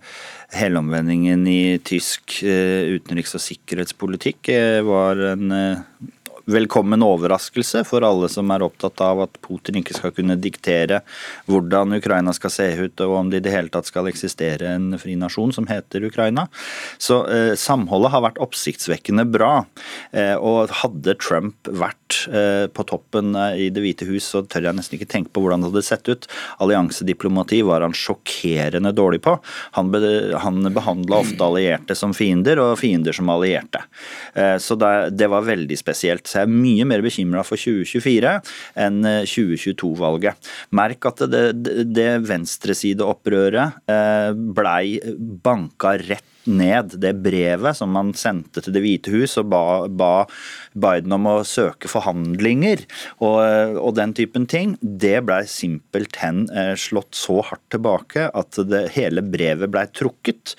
[0.55, 5.57] helomvendingen i tysk eh, utenriks- og sikkerhetspolitikk eh, var en
[6.53, 10.99] velkommen overraskelse for alle som er opptatt av at Putin ikke skal kunne diktere
[11.51, 14.99] hvordan Ukraina skal se ut, og om det i det hele tatt skal eksistere en
[14.99, 16.49] fri nasjon som heter Ukraina.
[16.99, 17.23] Så
[17.59, 19.53] samholdet har vært oppsiktsvekkende bra.
[20.43, 24.79] Og hadde Trump vært eh, på toppen eh, i Det hvite hus, så tør jeg
[24.79, 26.29] nesten ikke tenke på hvordan det hadde sett ut.
[26.65, 29.37] Alliansediplomati var han sjokkerende dårlig på.
[29.79, 30.01] Han, be,
[30.43, 33.85] han behandla ofte allierte som fiender, og fiender som allierte.
[34.35, 36.27] Eh, så det, var veldig spesielt.
[36.27, 38.37] Så jeg er mye mer bekymra for 2024
[38.87, 40.35] enn 2022-valget.
[40.37, 41.45] Eh, Merk at det,
[41.93, 43.83] det, venstresideopprøret
[44.57, 44.99] blei
[45.45, 50.13] banka rett ned det brevet som man sendte til Det hvite hus og ba, ba
[50.73, 52.85] Biden om å søke forhandlinger
[53.23, 58.83] og, og den typen ting, det blei simpelthen eh, slått så hardt tilbake at det,
[58.97, 60.55] hele brevet blei trukket.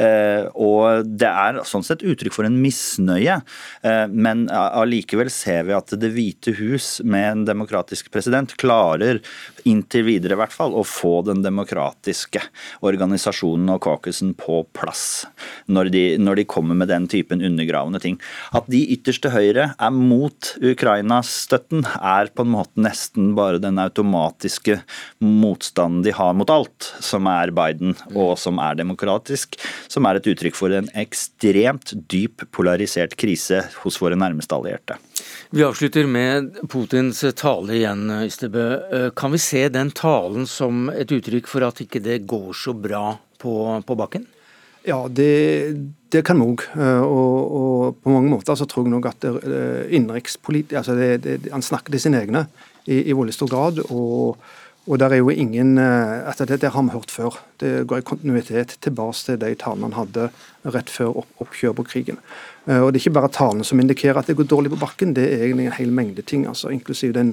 [0.00, 3.40] Eh, og det er sånn sett uttrykk for en misnøye,
[3.86, 9.20] eh, men allikevel ser vi at Det hvite hus med en demokratisk president klarer,
[9.68, 12.42] inntil videre i hvert fall, å få den demokratiske
[12.84, 15.24] organisasjonen og caucusen på plass
[15.66, 18.18] når de, når de kommer med den typen undergravende ting.
[18.56, 24.80] At de ytterste høyre er mot Ukraina-støtten, er på en måte nesten bare den automatiske
[25.24, 30.28] motstanden de har mot alt som er Biden og som er demokratisk, som er et
[30.34, 34.98] uttrykk for en ekstremt dyp polarisert krise hos våre nærmeste allierte.
[35.54, 38.64] Vi avslutter med Putins tale igjen, Ystebø.
[39.16, 43.14] Kan vi se den talen som et uttrykk for at ikke det går så bra
[43.40, 43.54] på,
[43.86, 44.26] på bakken?
[44.84, 45.76] Ja, det,
[46.12, 46.64] det kan vi òg.
[46.76, 50.96] Eh, og, og, på mange måter så tror jeg nok at eh, innenrikspolitikk altså
[51.54, 52.44] Han snakker til sine egne
[52.84, 53.82] i, i veldig stor grad.
[53.88, 54.38] og
[54.84, 57.38] og der er jo ingen eh, altså det, det har vi hørt før.
[57.56, 60.26] Det går i kontinuitet tilbake til de talene han hadde
[60.74, 62.18] rett før opp, oppkjøret på krigen.
[62.66, 65.24] Og Det er ikke bare talene som indikerer at det går dårlig på bakken, det
[65.24, 66.44] er egentlig en hel mengde ting.
[66.46, 67.32] altså Inklusiv den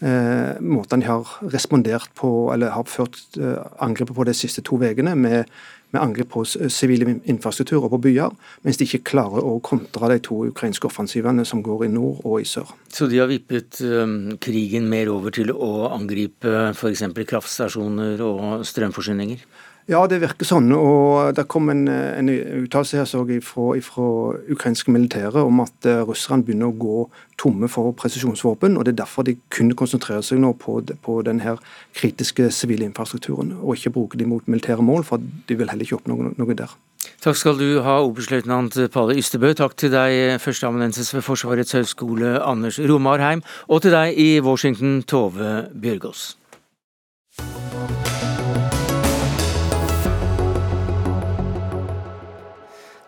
[0.00, 4.80] eh, måten de har respondert på, eller har ført eh, angrepet på de siste to
[4.80, 5.44] ukene, med
[5.90, 8.34] med angrep på sivil infrastruktur og på byer,
[8.66, 12.36] mens de ikke klarer å kontre de to ukrainske offensivene som går i nord og
[12.42, 12.70] i sør.
[12.92, 17.04] Så de har vippet um, krigen mer over til å angripe f.eks.
[17.32, 19.42] kraftstasjoner og strømforsyninger?
[19.90, 20.70] Ja, det virker sånn.
[20.70, 24.06] og Det kom en, en uttalelse her fra, fra
[24.54, 26.98] ukrainske militære om at uh, russerne begynner å gå
[27.40, 28.76] tomme for presisjonsvåpen.
[28.78, 31.56] og Det er derfor de kunne konsentrere seg nå på, på denne
[31.98, 35.98] kritiske sivile infrastrukturen, og ikke bruke de mot militære mål, for de vil heller ikke
[35.98, 36.78] oppnå noe, noe der.
[37.24, 39.54] Takk skal du ha, oberstløytnant Palle Ystebø.
[39.58, 45.64] Takk til deg, førsteamanuensis ved Forsvarets høgskole Anders Romarheim, og til deg i Washington, Tove
[45.74, 46.36] Bjørgaas.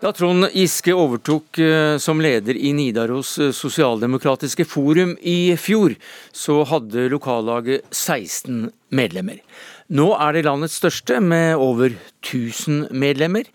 [0.03, 5.93] Da Trond Giske overtok eh, som leder i Nidaros eh, sosialdemokratiske forum i fjor,
[6.35, 9.37] så hadde lokallaget 16 medlemmer.
[9.95, 13.47] Nå er det landets største, med over 1000 medlemmer.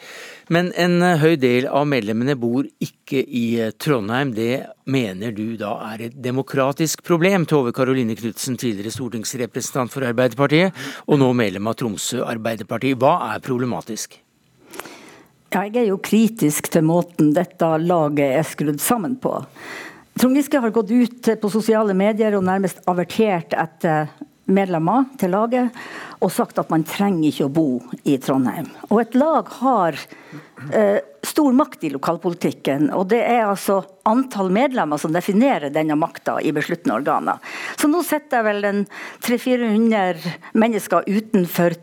[0.48, 3.44] Men en eh, høy del av medlemmene bor ikke i
[3.76, 4.32] Trondheim.
[4.32, 10.72] Det mener du da er et demokratisk problem, Tove Karoline Knutsen, tidligere stortingsrepresentant for Arbeiderpartiet,
[11.12, 12.94] og nå medlem av Tromsø Arbeiderparti.
[12.96, 14.16] Hva er problematisk?
[15.48, 19.32] Jeg er jo kritisk til måten dette laget er skrudd sammen på.
[20.18, 24.10] Trond Giske har gått ut på sosiale medier og nærmest avertert etter
[24.48, 25.76] medlemmer til laget
[26.24, 27.66] og sagt at man trenger ikke å bo
[28.08, 28.68] i Trondheim.
[28.90, 29.98] Og et lag har
[30.72, 36.38] eh, stor makt i lokalpolitikken, og det er altså antall medlemmer som definerer denne makta
[36.40, 37.38] i besluttende organer.
[37.76, 38.80] Så nå sitter vel en
[39.26, 41.76] 300-400 mennesker utenfor,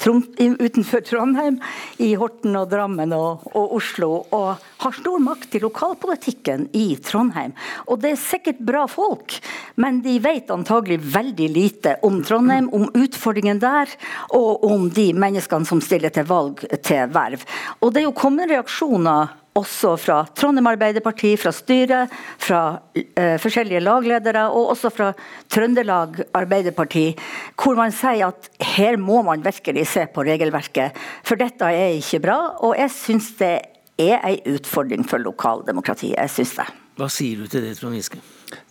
[0.59, 1.59] utenfor, Trondheim,
[2.01, 7.55] i Horten og Drammen og, og, Oslo, og har stor makt i lokalpolitikken i Trondheim.
[7.89, 9.37] Og det er sikkert bra folk,
[9.81, 13.91] men de vet antagelig veldig lite om Trondheim, om utfordringen der,
[14.35, 17.45] og om de menneskene som stiller til valg til verv.
[17.81, 22.61] Og det er jo kommet reaksjoner også fra Trondheim Arbeiderparti, fra styret, fra
[22.95, 25.11] eh, forskjellige lagledere og også fra
[25.51, 27.07] Trøndelag Arbeiderparti,
[27.55, 32.23] hvor man sier at her må man virkelig se på regelverket, for dette er ikke
[32.27, 32.39] bra.
[32.67, 33.55] Og jeg syns det
[34.01, 36.17] er en utfordring for lokaldemokratiet.
[36.19, 36.71] Jeg syns det.
[36.99, 38.19] Hva sier du til det, Trond Giske?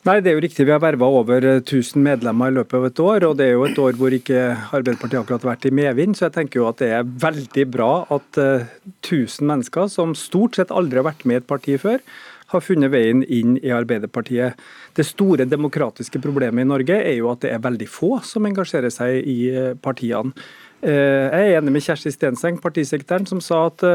[0.05, 0.67] Nei, det er jo riktig.
[0.69, 3.25] Vi har verva over 1000 medlemmer i løpet av et år.
[3.25, 4.41] og Det er jo et år hvor ikke
[4.77, 6.17] Arbeiderpartiet akkurat har vært i medvind.
[6.17, 10.13] Så jeg tenker jo at det er veldig bra at uh, eh, 1000 mennesker, som
[10.19, 12.05] stort sett aldri har vært med i et parti før,
[12.53, 14.61] har funnet veien inn i Arbeiderpartiet.
[14.95, 18.93] Det store demokratiske problemet i Norge er jo at det er veldig få som engasjerer
[18.93, 20.37] seg i eh, partiene.
[20.85, 23.89] Uh, jeg er enig med Kjersti Stenseng, partisekretæren, som sa at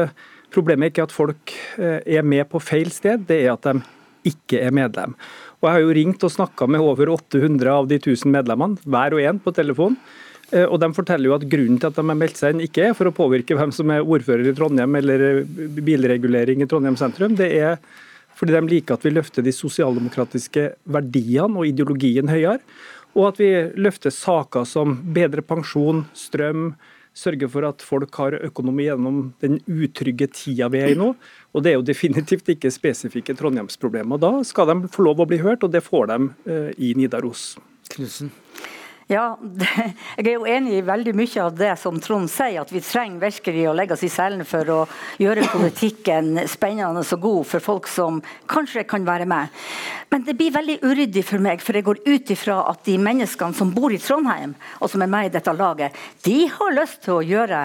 [0.50, 3.78] problemet er ikke at folk er med på feil sted, det er at de
[4.26, 5.14] ikke er medlem.
[5.60, 9.16] Og Jeg har jo ringt og snakka med over 800 av de 1000 medlemmene, hver
[9.16, 9.96] og en på telefon.
[10.50, 12.88] Eh, og De forteller jo at grunnen til at de har meldt seg inn, ikke
[12.88, 15.50] er for å påvirke hvem som er ordfører i Trondheim eller eh,
[15.84, 17.36] bilregulering i Trondheim sentrum.
[17.36, 17.76] Det er
[18.40, 22.62] fordi de liker at vi løfter de sosialdemokratiske verdiene og ideologien høyere.
[23.12, 26.70] Og at vi løfter saker som bedre pensjon, strøm,
[27.16, 31.12] sørge for at folk har økonomi gjennom den utrygge tida vi er i nå.
[31.54, 34.20] Og Det er jo definitivt ikke spesifikke Trondheimsproblemer.
[34.20, 37.56] Da skal de få lov å bli hørt, og det får de eh, i Nidaros.
[37.90, 38.30] Knudsen.
[39.10, 39.66] Ja, det,
[40.20, 43.24] Jeg er jo enig i veldig mye av det som Trond sier, at vi trenger
[43.24, 44.76] virkelig å legge oss i selen for å
[45.18, 48.20] gjøre politikken spennende og god for folk som
[48.50, 49.50] kanskje kan være med.
[50.14, 53.58] Men det blir veldig uryddig for meg, for jeg går ut ifra at de menneskene
[53.58, 57.16] som bor i Trondheim, og som er med i dette laget, de har lyst til
[57.16, 57.64] å gjøre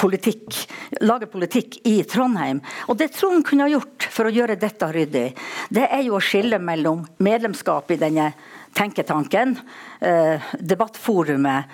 [0.00, 0.56] politikk,
[1.04, 2.62] lage politikk i Trondheim.
[2.88, 5.26] Og det Trond kunne ha gjort for å gjøre dette ryddig,
[5.68, 8.32] det er jo å skille mellom medlemskap i denne
[8.74, 9.56] tenketanken,
[10.00, 11.64] eh, debattforumet.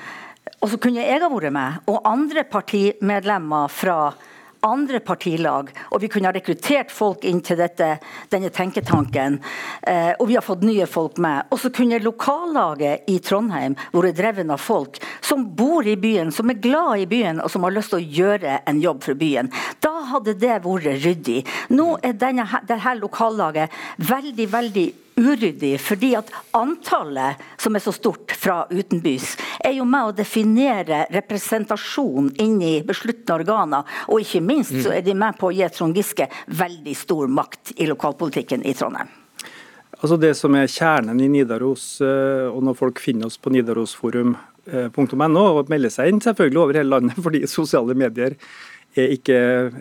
[0.60, 3.98] Og så kunne jeg ha vært med, og andre partimedlemmer fra
[4.64, 7.90] andre partilag, og vi kunne ha rekruttert folk inn til dette,
[8.32, 9.38] denne tenketanken.
[9.82, 11.50] Eh, og vi har fått nye folk med.
[11.52, 16.50] Og så kunne lokallaget i Trondheim vært drevet av folk som bor i byen, som
[16.50, 19.52] er glad i byen, og som har lyst til å gjøre en jobb for byen.
[19.84, 21.42] Da hadde det vært ryddig.
[21.76, 28.34] Nå er denne, dette lokallaget veldig, veldig uryddig, fordi at antallet som er så stort
[28.38, 33.84] fra utenbys, er jo med å definere representasjon inni i besluttende organer.
[34.10, 37.76] Og ikke minst så er de med på å gi Trond Giske veldig stor makt
[37.78, 39.12] i lokalpolitikken i Trondheim.
[40.04, 45.44] Altså Det som er kjernen i Nidaros, eh, og når folk finner oss på nidarosforum.no
[45.46, 48.36] og melder seg inn selvfølgelig over hele landet, fordi sosiale medier
[48.94, 49.38] er ikke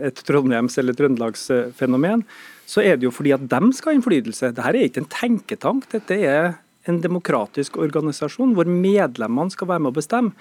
[0.08, 2.24] et Trondheims- eller Trøndelagsfenomen,
[2.69, 4.52] så er det jo fordi at de skal ha innflytelse.
[4.54, 6.54] Dette er ikke en tenketank, dette er
[6.89, 10.36] en demokratisk organisasjon hvor medlemmene skal være med å bestemme.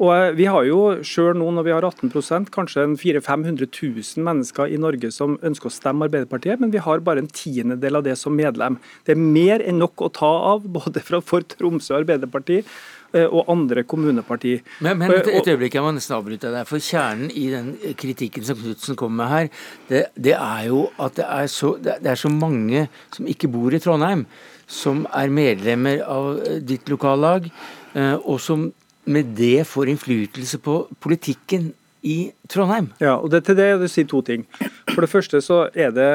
[0.00, 4.24] Og eh, Vi har jo selv nå når vi har 18% kanskje 400 500 000
[4.26, 8.06] mennesker i Norge som ønsker å stemme Arbeiderpartiet, men vi har bare en tiendedel av
[8.06, 8.78] det som medlem.
[9.04, 12.62] Det er mer enn nok å ta av, både for Tromsø Arbeiderparti
[13.10, 14.52] og andre kommuneparti.
[14.86, 16.68] Men, men et, et øyeblikk, jeg må nesten avbryte deg.
[16.68, 19.50] For kjernen i den kritikken som Knutsen kommer med her,
[19.88, 23.74] det, det, er jo at det er, så, det er så mange som ikke bor
[23.74, 24.26] i Trondheim,
[24.70, 27.50] som er medlemmer av eh, ditt lokallag,
[27.94, 28.68] eh, og som
[29.10, 31.72] med det får innflytelse på politikken
[32.06, 32.92] i Trondheim.
[33.02, 34.46] Ja, og det, til det vil jeg si to ting.
[34.92, 36.12] For det første så er det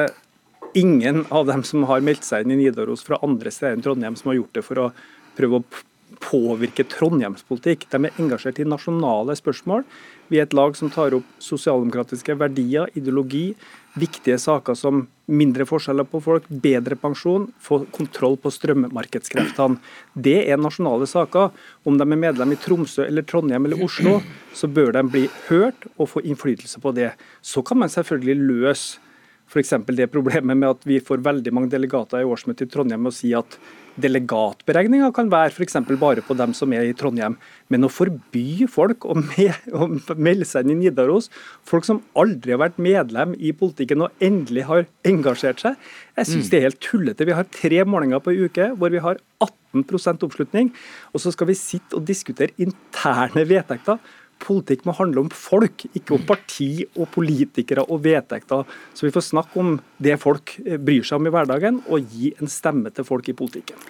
[0.76, 4.16] ingen av dem som har meldt seg inn i Nidaros fra andre steder enn Trondheim,
[4.18, 4.88] som har gjort det for å
[5.36, 5.84] prøve å
[6.22, 7.86] påvirke Trondheimspolitikk.
[7.92, 9.84] De er engasjert i nasjonale spørsmål.
[10.30, 13.52] Vi er et lag som tar opp sosialdemokratiske verdier, ideologi,
[13.96, 19.80] viktige saker som mindre forskjeller på folk, bedre pensjon, få kontroll på strømmarkedskreftene.
[20.12, 21.54] Det er nasjonale saker.
[21.86, 24.20] Om de er medlem i Tromsø eller Trondheim eller Oslo,
[24.54, 27.12] så bør de bli hørt og få innflytelse på det.
[27.42, 29.02] Så kan man selvfølgelig løse
[29.46, 29.74] f.eks.
[29.94, 33.30] det problemet med at vi får veldig mange delegater i årsmøtet i Trondheim og si
[33.36, 33.58] at
[34.00, 35.78] delegatberegninga kan være f.eks.
[36.00, 37.36] bare på dem som er i Trondheim.
[37.72, 41.30] Men å forby folk å, melde seg inn i Nidaros,
[41.66, 45.80] folk som aldri har vært medlem i politikken og endelig har engasjert seg,
[46.16, 46.50] jeg syns mm.
[46.52, 47.28] det er helt tullete.
[47.28, 50.70] Vi har tre målinger på en uke hvor vi har 18% oppslutning,
[51.12, 54.00] og så skal vi sitte og diskutere interne vedtekter
[54.42, 58.66] Politikk må handle om folk, ikke om parti og politikere og vedtekter.
[58.94, 62.34] Så vi får snakke om det folk eh, bryr seg om i hverdagen, og gi
[62.36, 63.80] en stemme til folk i politikken.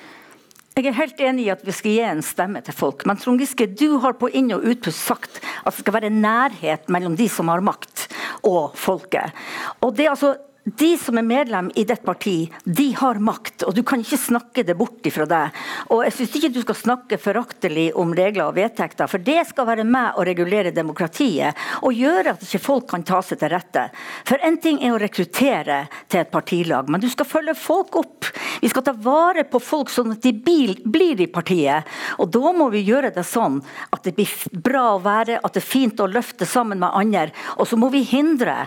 [0.76, 3.06] Jeg er helt enig i at vi skal gi en stemme til folk.
[3.08, 6.90] Men Trond Giske, du har på inn- og utpust sagt at det skal være nærhet
[6.92, 8.04] mellom de som har makt
[8.44, 9.32] og folket.
[9.80, 10.34] Og det er altså
[10.66, 14.64] de som er medlem i ditt parti, de har makt, og du kan ikke snakke
[14.66, 15.58] det bort ifra deg.
[15.94, 19.68] Og jeg syns ikke du skal snakke foraktelig om regler og vedtekter, for det skal
[19.68, 21.54] være med å regulere demokratiet
[21.86, 23.84] og gjøre at ikke folk kan ta seg til rette.
[24.26, 28.26] For en ting er å rekruttere til et partilag, men du skal følge folk opp.
[28.58, 31.86] Vi skal ta vare på folk sånn at de blir i partiet.
[32.18, 33.60] Og da må vi gjøre det sånn
[33.94, 37.30] at det blir bra å være, at det er fint å løfte sammen med andre.
[37.54, 38.64] Og så må vi hindre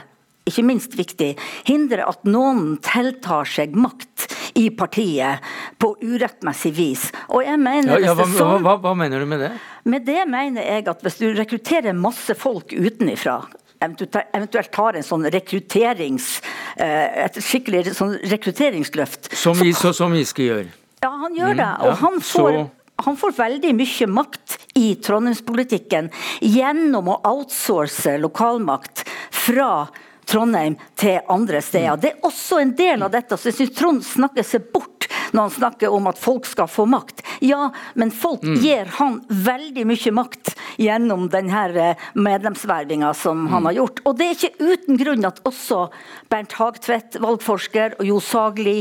[0.50, 1.34] ikke minst viktig,
[1.68, 4.28] hindre at noen tiltar seg makt
[4.60, 5.46] i partiet
[5.80, 7.08] på urettmessig vis.
[7.30, 9.54] Og jeg mener ja, ja, hva, sånn, hva, hva, mener du med det?
[9.90, 13.40] Med det mener jeg at hvis du rekrutterer masse folk utenifra,
[13.80, 16.42] eventuelt tar en sånn rekrutterings
[16.76, 20.68] eh, et skikkelig sånn rekrutteringsløft Som, så, som Giske gjør?
[21.00, 21.70] Ja, han gjør det.
[21.70, 22.68] Mm, og han får så
[23.06, 26.10] han får veldig mye makt i trondheimspolitikken
[26.44, 29.88] gjennom å outsource lokalmakt fra
[30.30, 31.98] Trondheim til andre steder.
[31.98, 33.38] Det er også en del av dette.
[33.38, 36.86] så jeg synes Trond snakker seg bort når han snakker om at folk skal få
[36.90, 37.24] makt.
[37.46, 38.56] Ja, men folk mm.
[38.62, 43.52] gir han veldig mye makt gjennom denne eh, medlemsvervinga som mm.
[43.54, 44.02] han har gjort.
[44.06, 45.88] Og det er ikke uten grunn at også
[46.30, 48.80] Bernt Hagtvedt, valgforsker, og Jo Sagli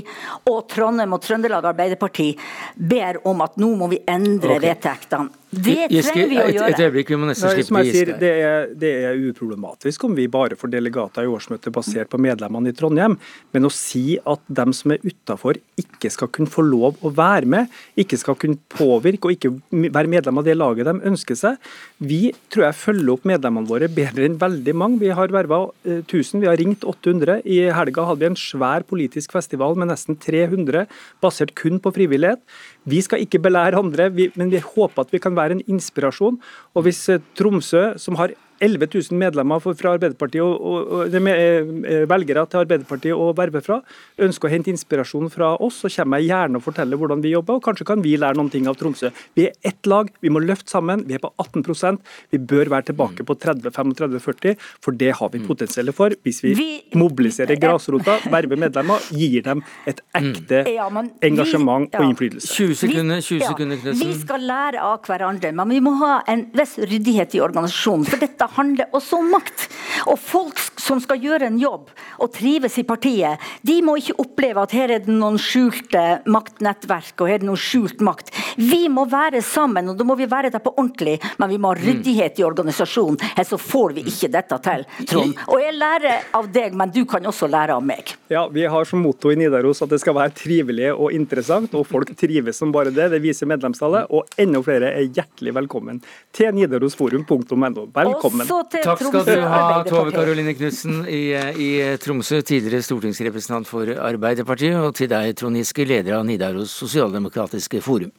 [0.51, 2.33] og Trondheim og Trøndelag Arbeiderparti
[2.77, 4.67] ber om at nå må vi endre okay.
[4.69, 5.38] vedtektene.
[5.49, 6.69] Det trenger vi å gjøre.
[6.75, 10.17] Et øyeblikk, vi må nesten slippe Som jeg sier, det er, det er, uproblematisk om
[10.17, 13.17] vi bare får delegater i årsmøtet basert på medlemmene i Trondheim,
[13.57, 17.49] men å si at dem som er utafor ikke skal kunne få lov å være
[17.49, 21.57] med, ikke skal kunne påvirke og ikke være medlem av det laget de ønsker seg.
[21.97, 25.01] Vi tror jeg følger opp medlemmene våre bedre enn veldig mange.
[25.01, 27.41] Vi har verva 1000, eh, vi har ringt 800.
[27.49, 30.85] I helga hadde vi en svær politisk festival med nesten 300,
[31.25, 32.45] basert kun på frivillighet.
[32.89, 36.39] Vi skal ikke belære andre, men vi håper at vi kan være en inspirasjon.
[36.75, 41.29] Og hvis eh, Tromsø, som har 11 000 medlemmer fra Arbeiderpartiet og, og, og eh,
[41.39, 43.79] eh, velgere til Arbeiderpartiet å verve fra,
[44.25, 47.59] ønsker å hente inspirasjon fra oss, så kommer jeg gjerne og forteller hvordan vi jobber.
[47.59, 49.13] og Kanskje kan vi lære noen ting av Tromsø.
[49.39, 51.05] Vi er ett lag, vi må løfte sammen.
[51.09, 52.03] Vi er på 18%
[52.33, 56.15] Vi bør være tilbake på 30-35-40, for det har vi potensialet for.
[56.27, 60.89] Hvis vi, vi mobiliserer grasrota, verver medlemmer, gir dem et ekte ja,
[61.25, 62.03] engasjement ja.
[62.03, 62.51] og innflytelse.
[62.59, 66.47] 20 sekunder, 20 sekunder, ja, Vi skal lære av hverandre, men vi må ha en
[66.57, 68.07] viss ryddighet i organisasjonen.
[68.09, 69.67] for dette handler også om makt.
[70.09, 71.91] Og folk som skal gjøre en jobb
[72.23, 77.21] og trives i partiet, de må ikke oppleve at her er det noen skjulte maktnettverk
[77.21, 78.33] og her er det noen skjult makt.
[78.59, 81.73] Vi må være sammen, og da må vi være der på ordentlig, men vi må
[81.73, 83.19] ha ryddighet i organisasjonen.
[83.35, 85.37] Ellers så får vi ikke dette til, Trond.
[85.49, 88.15] Og jeg lærer av deg, men du kan også lære av meg.
[88.33, 91.87] Ja, Vi har som motto i Nidaros at det skal være trivelig og interessant, og
[91.87, 93.11] folk trives som bare det.
[93.13, 96.03] Det viser medlemstallet, og enda flere er hjertelig velkommen
[96.35, 97.89] til nidarosforum.no.
[97.95, 98.85] Velkommen velkommen.
[98.85, 101.69] Takk skal du ha, Tove Karoline Knutsen i, i,
[102.03, 108.15] Tromsø, tidligere stortingsrepresentant for Arbeiderpartiet, og til deg, Trond Giske, leder av Nidaros sosialdemokratiske forum.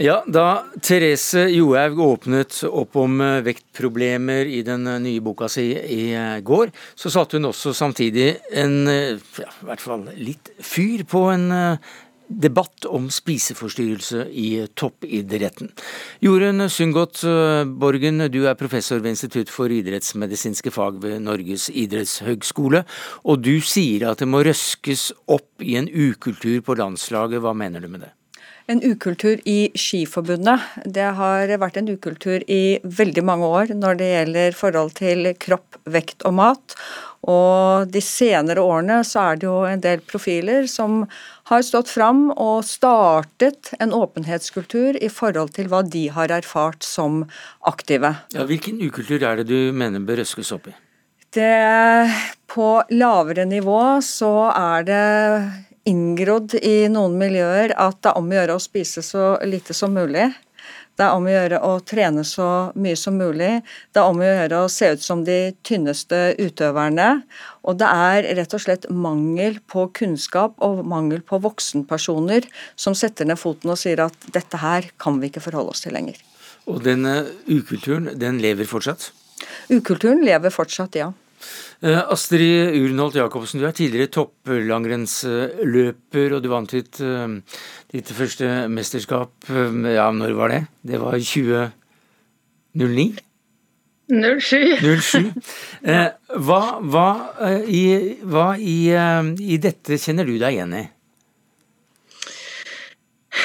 [0.00, 5.74] Ja, Da Therese Johaug åpnet opp om eh, vektproblemer i den eh, nye boka si
[5.76, 11.02] i eh, går, så satte hun også samtidig en, ja, i hvert fall litt fyr
[11.04, 11.44] på en
[12.30, 15.68] debatt om spiseforstyrrelse i toppidretten.
[16.24, 17.20] Jorunn Sundgodt
[17.82, 22.86] Borgen, du er professor ved Institutt for idrettsmedisinske fag ved Norges idrettshøgskole,
[23.28, 27.44] og du sier at det må røskes opp i en ukultur på landslaget.
[27.44, 28.14] Hva mener du med det?
[28.70, 30.62] En ukultur i Skiforbundet.
[30.84, 35.80] Det har vært en ukultur i veldig mange år når det gjelder forhold til kropp,
[35.90, 36.76] vekt og mat.
[37.30, 41.02] Og de senere årene så er det jo en del profiler som
[41.50, 47.24] har stått fram og startet en åpenhetskultur i forhold til hva de har erfart som
[47.68, 48.14] aktive.
[48.36, 50.76] Ja, hvilken ukultur er det du mener bør røskes opp i?
[51.30, 52.10] Det,
[52.50, 55.02] på lavere nivå så er det
[55.88, 59.94] inngrodd i noen miljøer at det er om å gjøre å spise så lite som
[59.96, 60.28] mulig.
[61.00, 63.62] Det er om å gjøre å trene så mye som mulig.
[63.88, 67.22] Det er om å gjøre å se ut som de tynneste utøverne.
[67.64, 72.44] Og det er rett og slett mangel på kunnskap og mangel på voksenpersoner
[72.76, 75.96] som setter ned foten og sier at dette her kan vi ikke forholde oss til
[75.96, 76.20] lenger.
[76.68, 79.08] Og denne ukulturen, den lever fortsatt?
[79.72, 81.08] Ukulturen lever fortsatt, ja.
[81.80, 87.40] Eh, Astrid Urnholt Jacobsen, du er tidligere topplangrennsløper, og du vant ditt, eh,
[87.94, 90.66] ditt første mesterskap eh, Ja, når var det?
[90.84, 93.16] Det var 2009?
[94.10, 94.98] 07.
[95.00, 95.32] 07.
[96.36, 97.30] Hva, hva,
[97.64, 100.82] i, hva i, i dette kjenner du deg igjen i?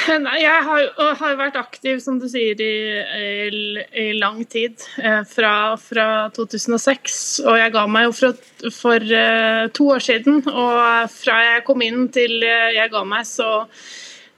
[0.25, 0.87] Nei, jeg har,
[1.19, 2.73] har, vært aktiv, som du sier, i,
[3.17, 4.83] i, i lang tid.
[5.01, 7.21] Eh, fra, fra, 2006.
[7.45, 8.43] Og jeg ga meg jo for,
[8.75, 10.43] for uh, to år siden.
[10.51, 13.65] Og fra jeg kom inn til jeg ga meg, så,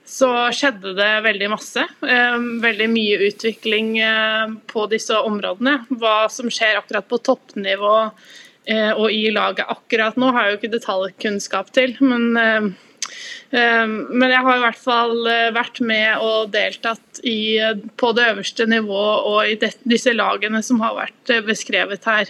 [0.08, 1.84] så skjedde det veldig masse.
[2.00, 3.94] Veldig mye utvikling
[4.70, 5.82] på disse områdene.
[6.00, 7.96] Hva som skjer akkurat på toppnivå
[8.68, 11.94] og i laget akkurat nå, har jeg jo ikke detaljkunnskap til.
[12.04, 12.76] men
[13.50, 17.56] men jeg har i hvert fall eh, vært med og deltatt i,
[17.96, 22.28] på det øverste nivået og i disse lagene som har vært eh, beskrevet her.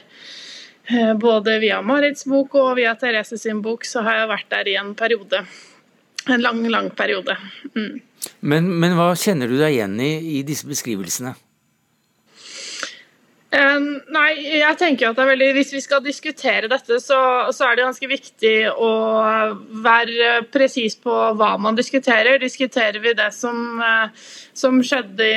[0.88, 4.70] Eh, både via Marits bok og via Therese sin bok så har jeg vært der
[4.70, 5.42] i en periode.
[6.28, 7.34] En lang, lang periode.
[7.74, 7.98] Mm.
[8.40, 11.34] Men, men, hva kjenner du deg igjen i i disse beskrivelsene?
[13.49, 17.16] Um, nei, jeg tenker at det er veldig, Hvis vi skal diskutere dette, så,
[17.57, 18.90] så er det ganske viktig å
[19.86, 22.36] være presis på hva man diskuterer.
[22.42, 24.12] Diskuterer vi det som, uh,
[24.53, 25.30] som skjedde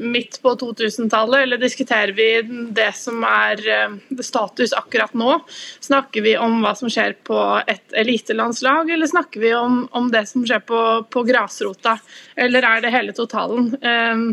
[0.00, 2.30] midt på 2000-tallet, eller diskuterer vi
[2.72, 5.36] det som er uh, status akkurat nå?
[5.84, 10.24] Snakker vi om hva som skjer på et elitelandslag, eller snakker vi om, om det
[10.32, 11.98] som skjer på, på grasrota?
[12.40, 13.74] Eller er det hele totalen?
[13.84, 14.30] Um,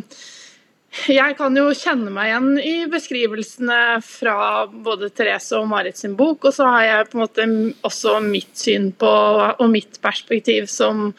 [0.92, 6.50] jeg kan jo kjenne meg igjen i beskrivelsene fra både Therese og Marit sin bok,
[6.50, 7.46] og så har jeg på en måte
[7.88, 11.14] også mitt syn på og mitt perspektiv som,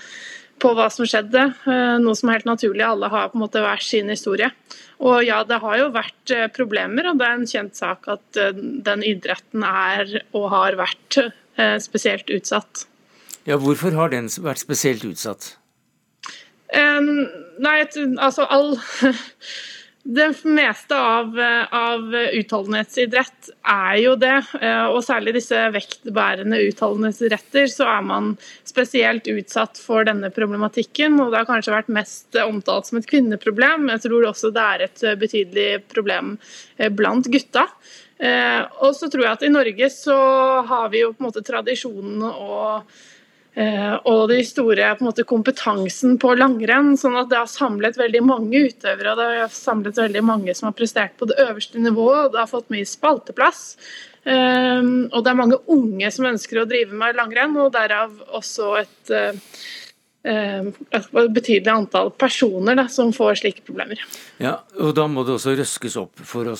[0.61, 1.47] på hva som skjedde.
[1.65, 2.85] Eh, noe som er helt naturlig.
[2.85, 4.51] Alle har på en måte hver sin historie.
[5.01, 8.43] Og ja, det har jo vært eh, problemer, og det er en kjent sak at
[8.43, 11.23] eh, den idretten er og har vært
[11.85, 12.87] spesielt utsatt.
[13.45, 15.55] Ja, Hvorfor har den vært spesielt utsatt?
[16.73, 17.77] Nei,
[18.17, 18.73] altså all
[20.03, 21.37] Det meste av,
[21.71, 28.33] av, utholdenhetsidrett er jo det, eh, og særlig disse vektbærende utholdenhetsidretter, så er man
[28.67, 31.21] spesielt utsatt for denne problematikken.
[31.23, 33.87] og Det har kanskje vært mest omtalt som et kvinneproblem.
[33.95, 36.35] Jeg tror også det er et betydelig problem
[36.79, 37.69] eh, blant gutta.
[38.19, 40.19] Eh, og så tror jeg at i Norge så
[40.67, 43.11] har vi jo på en måte tradisjonen Eh,
[43.53, 46.95] og de store på måte, kompetansen på langrenn.
[46.97, 50.71] sånn at det har samlet veldig mange utøvere og det har samlet veldig mange som
[50.71, 52.25] har prestert på det øverste nivået.
[52.25, 53.77] og Det har fått mye spalteplass.
[54.23, 58.69] Um, og det er mange unge som ønsker å drive med langrenn, og derav også
[58.79, 63.99] et, uh, et betydelig antall personer da, som får slike problemer.
[64.39, 66.55] Ja, og Da må det også røskes opp for å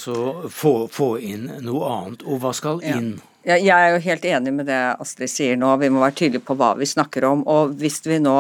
[0.51, 2.27] få, få, inn noe annet.
[2.27, 3.15] Og hva skal inn?
[3.15, 3.29] Ja.
[3.43, 5.73] Jeg er jo helt enig med det Astrid sier nå.
[5.81, 7.41] Vi må være tydelige på hva vi snakker om.
[7.51, 8.37] Og hvis vi nå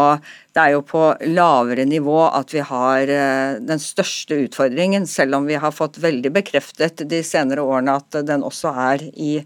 [0.53, 1.01] Det er jo på
[1.33, 6.29] lavere nivå at vi har eh, den største utfordringen, selv om vi har fått veldig
[6.35, 9.39] bekreftet de senere årene at den også er i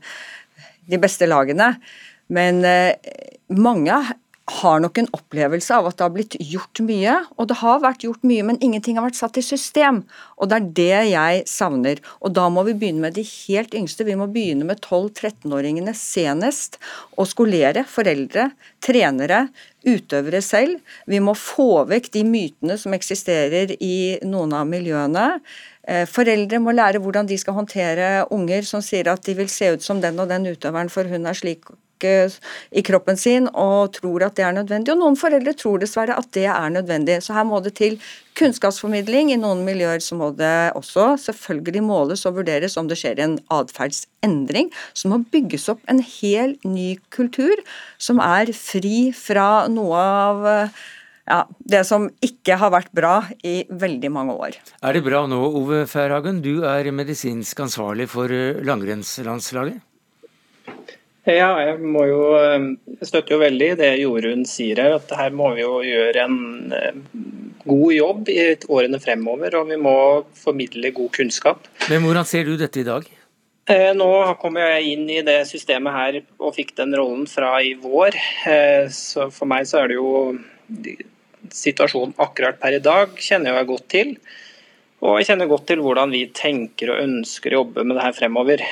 [0.91, 1.77] de beste lagene.
[2.27, 2.99] Men eh,
[3.55, 4.01] mange
[4.47, 8.05] har nok en opplevelse av at det har blitt gjort mye, og det har vært
[8.07, 10.05] gjort mye, men ingenting har vært satt i system.
[10.39, 12.03] Og det er det jeg savner.
[12.23, 14.07] Og da må vi begynne med de helt yngste.
[14.07, 16.79] Vi må begynne med 12-13-åringene senest,
[17.19, 18.53] og skolere foreldre,
[18.85, 19.49] trenere,
[19.87, 20.79] utøvere selv.
[21.11, 25.27] Vi må få vekk de mytene som eksisterer i noen av miljøene.
[25.87, 29.73] Eh, foreldre må lære hvordan de skal håndtere unger som sier at de vil se
[29.75, 31.67] ut som den og den utøveren, for hun er slik
[32.05, 34.93] i kroppen sin og tror at det er nødvendig.
[34.93, 37.21] Og noen foreldre tror dessverre at det er nødvendig.
[37.25, 37.97] Så her må det til
[38.37, 39.33] kunnskapsformidling.
[39.33, 43.39] I noen miljøer så må det også selvfølgelig måles og vurderes om det skjer en
[43.55, 44.73] atferdsendring.
[44.93, 47.57] Så må bygges opp en hel ny kultur
[47.99, 50.47] som er fri fra noe av
[51.27, 53.17] ja, det som ikke har vært bra
[53.47, 54.59] i veldig mange år.
[54.83, 56.39] Er det bra nå, Ove Færhagen?
[56.45, 59.83] Du er medisinsk ansvarlig for eh, langrennslandslaget.
[61.27, 62.21] Ja, jeg må jo
[62.97, 66.39] jeg støtter jo veldig det Jorunn sier her, at her må vi jo gjøre en
[66.73, 67.01] eh,
[67.67, 68.39] god jobb i
[68.73, 69.59] årene fremover.
[69.61, 69.97] Og vi må
[70.39, 71.69] formidle god kunnskap.
[71.91, 73.11] Men hvordan ser du dette i dag?
[73.67, 74.09] Eh, nå
[74.41, 78.17] kommer jeg inn i det systemet her og fikk den rollen fra i vår.
[78.49, 80.33] Eh, så for meg så er det jo
[81.53, 84.17] situasjonen akkurat per i dag kjenner jeg godt til.
[85.05, 88.17] Og jeg kjenner godt til hvordan vi tenker og ønsker å jobbe med det her
[88.17, 88.63] fremover.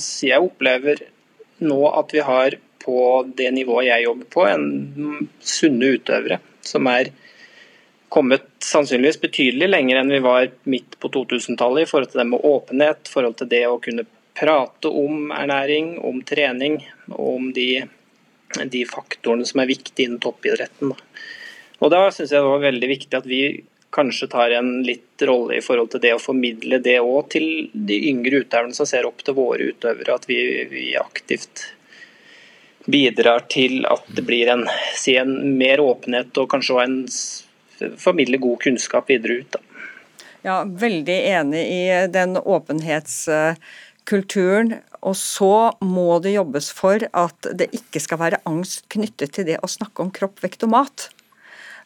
[0.00, 1.04] Så jeg opplever
[1.64, 3.00] nå at vi har på
[3.36, 7.12] det nivået jeg jobber på, en sunne utøvere som er
[8.10, 12.46] kommet sannsynligvis betydelig lenger enn vi var midt på 2000-tallet i forhold til det med
[12.46, 14.06] åpenhet, forhold til det å kunne
[14.40, 16.80] prate om ernæring, om trening
[17.12, 17.84] og om de,
[18.72, 20.94] de faktorene som er viktige innen toppidretten.
[21.80, 23.42] Og Da syns jeg det var veldig viktig at vi
[23.90, 27.96] kanskje tar en litt rolle i forhold til det å formidle det òg til de
[28.10, 30.14] yngre utøverne som ser opp til våre utøvere.
[30.14, 30.38] At vi,
[30.70, 31.56] vi aktivt
[32.90, 34.64] bidrar til at det blir en,
[34.96, 36.96] si en mer åpenhet og kanskje også en
[38.00, 39.50] formidle god kunnskap videre ut.
[39.56, 39.60] Da.
[40.42, 44.74] Ja, Veldig enig i den åpenhetskulturen.
[45.00, 49.58] Og så må det jobbes for at det ikke skal være angst knyttet til det
[49.64, 50.96] å snakke om kropp, vekt og mat.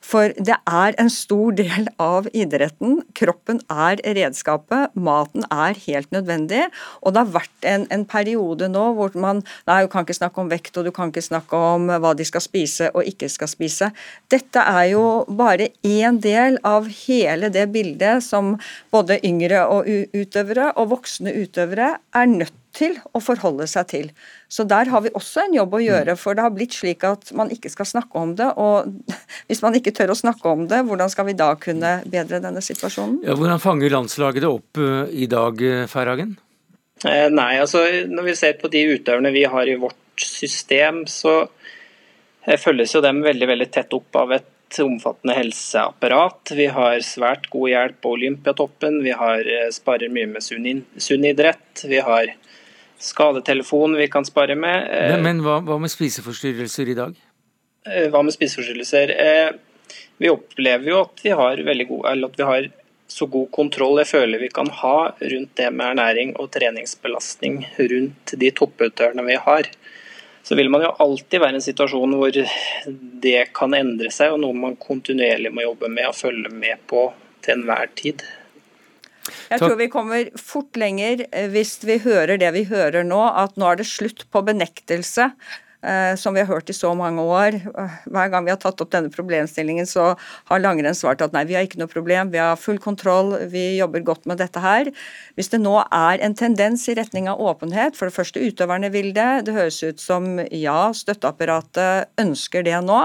[0.04, 2.98] For det er en stor del av idretten.
[3.16, 6.66] Kroppen er redskapet, maten er helt nødvendig.
[7.02, 10.42] Og det har vært en, en periode nå hvor man nei, du kan ikke snakke
[10.42, 13.50] om vekt, og du kan ikke snakke om hva de skal spise og ikke skal
[13.50, 13.90] spise.
[14.32, 18.54] Dette er jo bare én del av hele det bildet som
[18.94, 24.10] både yngre og utøvere og voksne utøvere er nødt til å forholde seg til.
[24.50, 26.20] Så der har vi også en jobb å gjøre, mm.
[26.20, 28.50] for det har blitt slik at man ikke skal snakke om det.
[28.60, 28.90] Og
[29.48, 32.62] hvis man ikke tør å snakke om det, hvordan skal vi da kunne bedre denne
[32.64, 33.22] situasjonen?
[33.26, 36.36] Ja, hvordan fanger landslaget det opp uh, i dag, eh, Færhagen?
[37.04, 41.42] Eh, nei, altså når vi ser på de utøverne vi har i vårt system, så
[42.46, 46.54] eh, følges jo dem veldig, veldig tett opp av et omfattende helseapparat.
[46.56, 49.02] Vi har svært god hjelp på Olympiatoppen.
[49.04, 51.84] Vi har sparer mye med sunn idrett.
[51.86, 52.32] Vi har
[53.04, 54.88] skadetelefon vi kan spare med.
[55.12, 57.18] Men, men hva, hva, med spiseforstyrrelser i dag?
[57.88, 59.12] Eh, hva med spiseforstyrrelser?
[59.12, 62.70] Eh, vi opplever jo at vi har god, eller at vi har
[63.14, 68.34] så god kontroll jeg føler vi kan ha rundt det med ernæring og treningsbelastning rundt
[68.40, 69.68] de topputøverne vi har.
[70.44, 72.38] Så vil man jo alltid være i en situasjon hvor
[73.24, 77.06] det kan endre seg, og noe man kontinuerlig må jobbe med og følge med på
[77.44, 78.24] til enhver tid.
[79.50, 83.56] Jeg tror vi kommer fort lenger eh, hvis vi hører det vi hører nå, at
[83.60, 85.30] nå er det slutt på benektelse.
[85.84, 87.58] Eh, som vi har hørt i så mange år.
[88.08, 90.14] Hver gang vi har tatt opp denne problemstillingen, så
[90.48, 93.76] har langrenn svart at nei, vi har ikke noe problem, vi har full kontroll, vi
[93.76, 94.88] jobber godt med dette her.
[95.36, 99.12] Hvis det nå er en tendens i retning av åpenhet, for det første utøverne vil
[99.16, 103.02] det, det høres ut som ja, støtteapparatet ønsker det nå,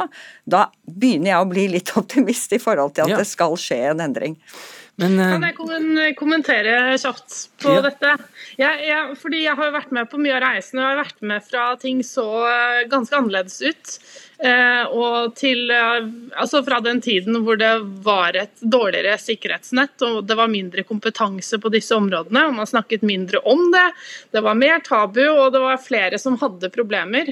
[0.48, 3.20] da begynner jeg å bli litt optimist i forhold til at ja.
[3.20, 4.40] det skal skje en endring.
[5.00, 5.32] Men, uh...
[5.32, 7.84] Kan jeg kommentere kjapt på ja.
[7.86, 8.16] dette?
[8.60, 11.22] Jeg, jeg, fordi jeg har vært med på mye av reisen og jeg har vært
[11.32, 13.94] med fra ting så eh, ganske annerledes ut.
[14.44, 15.98] Eh, og til eh,
[16.40, 17.72] Altså fra den tiden hvor det
[18.04, 23.08] var et dårligere sikkerhetsnett og det var mindre kompetanse på disse områdene, og man snakket
[23.08, 23.88] mindre om det.
[24.36, 27.32] Det var mer tabu, og det var flere som hadde problemer.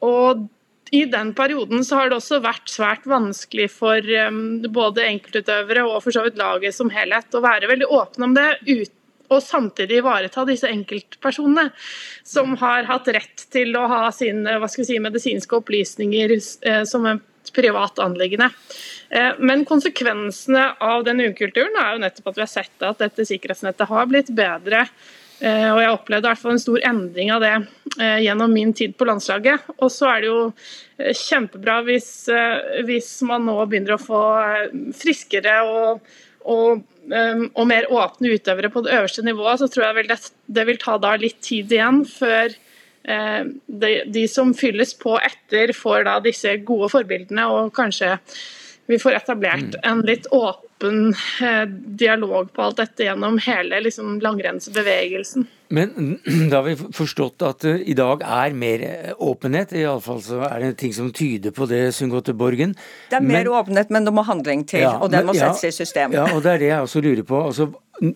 [0.00, 0.46] og
[0.90, 4.04] i den perioden så har det også vært svært vanskelig for
[4.72, 8.46] både enkeltutøvere og for så vidt laget som helhet å være veldig åpne om det,
[8.68, 8.92] ut,
[9.28, 11.68] og samtidig ivareta disse enkeltpersonene
[12.26, 18.00] som har hatt rett til å ha sine si, medisinske opplysninger eh, som et privat
[18.02, 18.50] anliggende.
[19.10, 23.28] Eh, men konsekvensene av den ukulturen er jo nettopp at vi har sett at dette
[23.28, 25.17] sikkerhetsnettet har blitt bedre Eh,
[25.70, 27.54] og jeg opplevde i hvert fall en stor endring av det
[28.00, 29.68] eh, gjennom min tid på landslaget.
[29.78, 32.10] Og så er det jo eh, kjempebra hvis,
[32.88, 34.22] hvis man nå begynner å få
[34.98, 36.08] friskere og,
[36.42, 40.20] og, og, mer åpne utøvere på det øverste nivået, så tror jeg det,
[40.58, 42.56] det vil ta da litt tid igjen før
[43.08, 48.18] de, de, som fylles på etter, får da disse gode forbildene og kanskje
[48.90, 49.84] vi får etablert mm.
[49.88, 51.64] en litt åpen eh,
[52.00, 55.46] dialog på alt dette gjennom hele liksom, langrennsbevegelsen.
[55.68, 56.18] Men
[56.50, 59.74] da har vi forstått at det i dag er mer eh, åpenhet.
[59.76, 62.74] Iallfall så er det ting som tyder på det, Sunn Borgen.
[63.10, 65.66] Det er mer men, åpenhet, men det må handling til, ja, og den må settes
[65.66, 66.16] ja, i system.
[66.16, 67.42] Ja, og det er det jeg også lurer på.
[67.50, 67.70] Altså,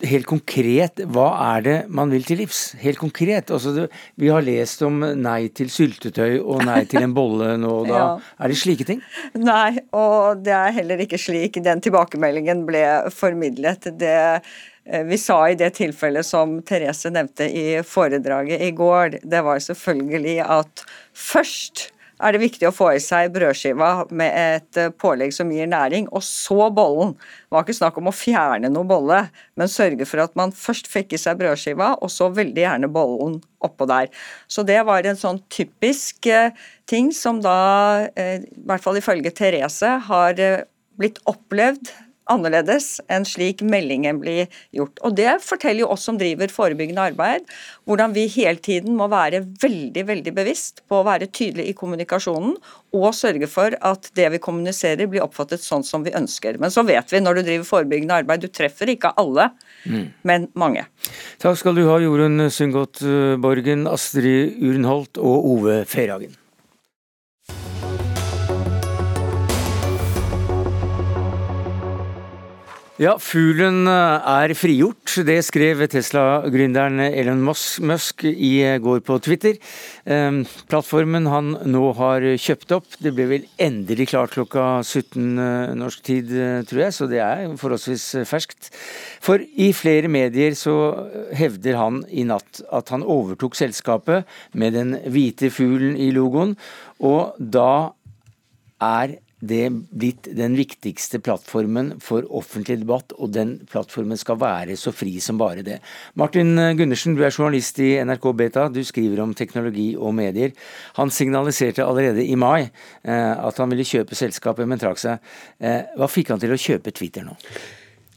[0.07, 2.61] helt konkret, hva er det man vil til livs?
[2.81, 3.51] Helt konkret.
[3.51, 3.87] Altså, det,
[4.21, 7.99] vi har lest om nei til syltetøy og nei til en bolle nå og da.
[7.99, 8.09] ja.
[8.39, 9.03] Er det slike ting?
[9.39, 12.85] Nei, og det er heller ikke slik den tilbakemeldingen ble
[13.15, 13.89] formidlet.
[13.99, 14.43] Det
[14.85, 19.63] Eh, vi sa i det tilfellet som Therese nevnte i foredraget i går, det var
[19.63, 20.83] selvfølgelig at
[21.15, 21.91] først
[22.23, 26.09] er det viktig å få i seg brødskiva med et eh, pålegg som gir næring,
[26.11, 27.15] og så bollen.
[27.15, 29.23] Det var ikke snakk om å fjerne noe bolle,
[29.59, 33.39] men sørge for at man først fikk i seg brødskiva, og så veldig gjerne bollen
[33.63, 34.11] oppå der.
[34.51, 36.51] Så det var en sånn typisk eh,
[36.91, 40.43] ting som da, i hvert fall ifølge Therese, har
[40.99, 41.95] blitt opplevd
[42.33, 44.99] annerledes enn slik meldingen blir gjort.
[45.07, 47.47] Og Det forteller jo oss som driver forebyggende arbeid,
[47.89, 52.57] hvordan vi hele tiden må være veldig veldig bevisst på å være tydelig i kommunikasjonen
[52.93, 56.59] og sørge for at det vi kommuniserer blir oppfattet sånn som vi ønsker.
[56.61, 59.49] Men så vet vi når du driver forebyggende arbeid, du treffer ikke alle,
[59.87, 60.05] mm.
[60.29, 60.85] men mange.
[61.43, 63.01] Takk skal du ha, Jorunn Sundgodt
[63.43, 66.42] Borgen, Astrid Urenholt og Ove Ferhagen.
[73.01, 75.15] Ja, fuglen eh, er frigjort.
[75.25, 79.57] Det skrev Tesla-gründeren Elon Musk i eh, går på Twitter.
[80.05, 85.73] Ehm, plattformen han nå har kjøpt opp, det ble vel endelig klart klokka 17 eh,
[85.81, 86.37] norsk tid,
[86.69, 88.69] tror jeg, så det er forholdsvis ferskt.
[89.25, 90.77] For i flere medier så
[91.33, 96.59] hevder han i natt at han overtok selskapet med den hvite fuglen i logoen,
[97.01, 97.95] og da
[98.85, 104.95] er det blitt den viktigste plattformen for offentlig debatt, og den plattformen skal være så
[104.95, 105.81] fri som bare det.
[106.15, 110.55] Martin Gundersen, du er journalist i NRK Beta, du skriver om teknologi og medier.
[111.01, 115.33] Han signaliserte allerede i mai eh, at han ville kjøpe selskapet, men trakk seg.
[115.59, 117.35] Eh, hva fikk han til å kjøpe Twitter nå?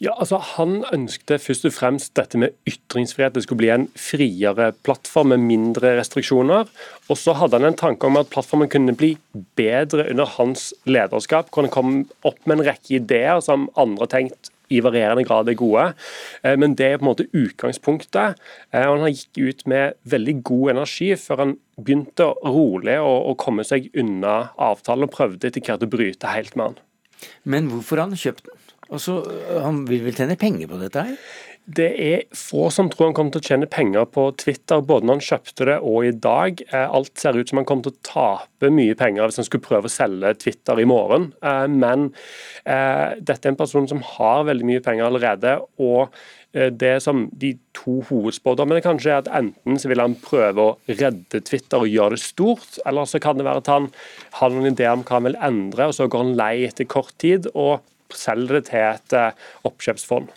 [0.04, 3.36] Ja, altså Han ønsket først og fremst dette med ytringsfrihet.
[3.36, 6.68] Det skulle bli en friere plattform med mindre restriksjoner.
[7.08, 9.14] Og så hadde han en tanke om at plattformen kunne bli
[9.56, 11.48] bedre under hans lederskap.
[11.48, 11.94] Hvor han kom
[12.28, 15.88] opp med en rekke ideer som andre tenkt i varierende grad er gode.
[16.44, 18.42] Eh, men det er på en måte utgangspunktet.
[18.76, 23.88] Og han gikk ut med veldig god energi før han begynte rolig å komme seg
[23.96, 26.80] unna avtalen og prøvde etter hvert å bryte helt med han.
[27.48, 28.65] Men hvorfor har han kjøpt den?
[28.94, 29.20] Altså,
[29.64, 31.20] Han vil vel tjene penger på dette her?
[31.66, 35.16] Det er få som tror han kommer til å tjene penger på Twitter, både når
[35.18, 36.62] han kjøpte det og i dag.
[36.70, 39.66] Eh, alt ser ut som han kommer til å tape mye penger hvis han skulle
[39.66, 41.32] prøve å selge Twitter i morgen.
[41.42, 42.12] Eh, men
[42.66, 45.60] dette er en person som har veldig mye penger allerede.
[45.82, 46.14] og
[46.56, 51.42] det som de to hovedspådommene kanskje er at enten så vil han prøve å redde
[51.44, 53.90] Twitter og gjøre det stort, eller så kan det være at han
[54.40, 57.12] har noen ideer om hva han vil endre, og så går han lei etter kort
[57.20, 57.50] tid.
[57.54, 57.84] og
[58.14, 60.32] selger det til et eh, oppkjøpsfond.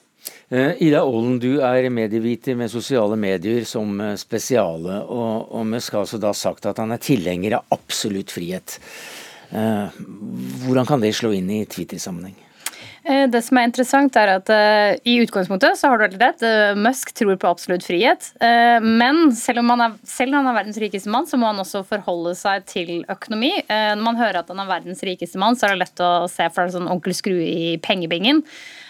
[0.48, 5.02] Eh, Ida Aalen, du er medieviter med sosiale medier som eh, spesiale.
[5.04, 8.78] Og, og Musk har altså da sagt at han er tilhenger av absolutt frihet.
[9.48, 12.34] Hvordan kan det slå inn i Twitter-sammenheng?
[13.08, 16.42] Eh, det som er interessant, er at uh, i utgangspunktet så har du veldig rett.
[16.44, 18.26] Uh, Musk tror på absolutt frihet.
[18.42, 21.62] Uh, men selv om, er, selv om han er verdens rikeste mann, så må han
[21.62, 23.54] også forholde seg til økonomi.
[23.68, 26.50] når man hører at han er verdens rikeste mann, så er det lett å se
[26.52, 28.42] for en sånn onkel Skrue i pengebingen.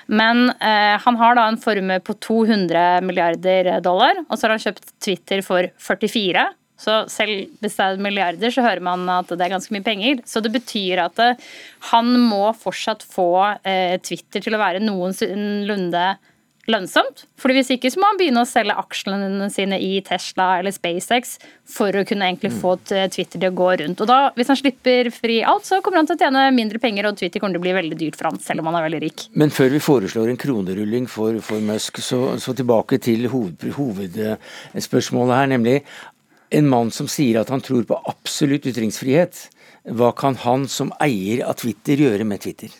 [0.08, 4.94] Men han har da en formue på 200 milliarder dollar, og så har han kjøpt
[5.04, 6.46] Twitter for 44.
[6.78, 10.22] Så selv hvis det er milliarder, så hører man at det er ganske mye penger.
[10.28, 11.46] Så det betyr at eh,
[11.90, 13.30] han må fortsatt få
[13.66, 16.08] eh, Twitter til å være noenlunde
[16.68, 17.24] lønnsomt.
[17.40, 21.36] Fordi Hvis ikke så må han begynne å selge aksjene sine i Tesla eller SpaceX
[21.68, 24.02] for å kunne egentlig få Twitter til å gå rundt.
[24.04, 27.08] Og da, Hvis han slipper fri alt, så kommer han til å tjene mindre penger,
[27.08, 29.02] og Twitter kommer til å bli veldig dyrt for han, selv om han er veldig
[29.06, 29.26] rik.
[29.32, 35.40] Men før vi foreslår en kronerulling for, for Musk, så, så tilbake til hoved, hovedspørsmålet
[35.40, 35.76] her, nemlig
[36.50, 39.48] en mann som sier at han tror på absolutt ytringsfrihet.
[39.98, 42.72] Hva kan han som eier av Twitter gjøre med Twitter?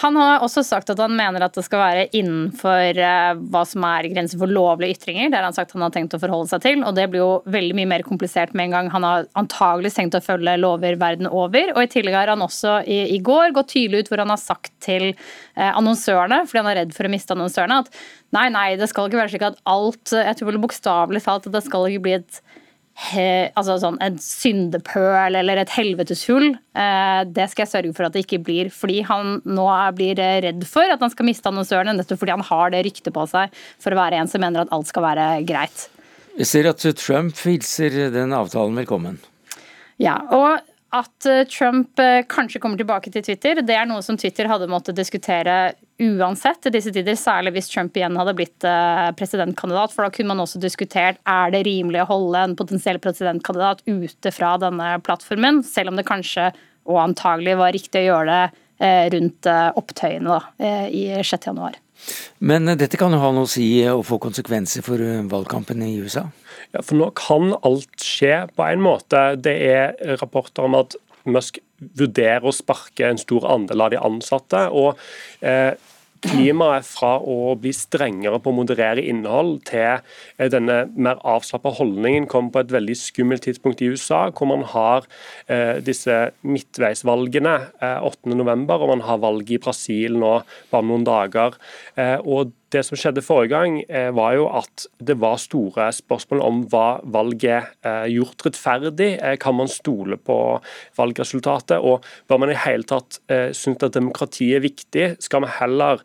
[0.00, 3.84] Han har også sagt at han mener at det skal være innenfor uh, hva som
[3.84, 5.28] er grenser for lovlige ytringer.
[5.28, 7.42] Det har han sagt han har tenkt å forholde seg til, og det blir jo
[7.52, 11.28] veldig mye mer komplisert med en gang han har antagelig tenkt å følge lover verden
[11.28, 11.74] over.
[11.74, 14.40] Og i tillegg har han også i, i går gått tydelig ut hvor han har
[14.40, 18.02] sagt til uh, annonsørene, fordi han er redd for å miste annonsørene, at
[18.32, 21.52] nei, nei, det skal ikke være slik at alt Jeg tror vel bokstavelig talt at
[21.58, 22.40] det skal ikke bli et
[22.92, 26.52] he, altså sånn en syndepøl eller et helveteshull.
[26.76, 29.66] Eh, det skal jeg sørge for at det ikke blir, fordi han nå
[29.96, 33.26] blir redd for at han skal miste annonsørene, nettopp fordi han har det ryktet på
[33.30, 35.88] seg for å være en som mener at alt skal være greit.
[36.36, 39.18] Vi ser at Trump hilser den avtalen velkommen.
[40.00, 40.60] Ja, og
[40.92, 44.68] at eh, Trump eh, kanskje kommer tilbake til Twitter, det er noe som Twitter hadde
[44.70, 49.94] måttet diskutere uansett i disse tider, særlig hvis Trump igjen hadde blitt eh, presidentkandidat.
[49.94, 54.34] For da kunne man også diskutert er det rimelig å holde en potensiell presidentkandidat ute
[54.34, 56.50] fra denne plattformen, selv om det kanskje
[56.90, 58.60] og antagelig var riktig å gjøre det
[59.14, 61.44] rundt opptøyene da, i 6.
[61.46, 61.76] januar.
[62.42, 64.98] Men dette kan jo ha noe å si og få konsekvenser for
[65.30, 66.24] valgkampen i USA?
[66.72, 69.20] Ja, for nå kan alt skje på en måte.
[69.38, 70.98] Det er rapporter om at
[71.28, 71.60] Musk
[71.98, 74.66] vurderer å sparke en stor andel av de ansatte.
[74.70, 74.98] og
[75.40, 75.74] eh,
[76.22, 82.28] Klimaet fra å bli strengere på å moderere innhold til eh, denne mer avslappa holdningen
[82.30, 85.08] kom på et veldig skummelt tidspunkt i USA, hvor man har
[85.50, 90.34] eh, disse midtveisvalgene eh, 8.11, og man har valg i Brasil nå
[90.70, 91.58] bare noen dager.
[91.98, 96.42] Eh, og det som skjedde forrige gang, eh, var jo at det var store spørsmål
[96.44, 99.10] om hva valget eh, gjort rettferdig.
[99.20, 100.36] Eh, kan man stole på
[100.98, 101.78] valgresultatet?
[101.80, 103.20] Og bør man i hele tatt
[103.56, 106.02] synes at demokratiet er viktig, skal vi heller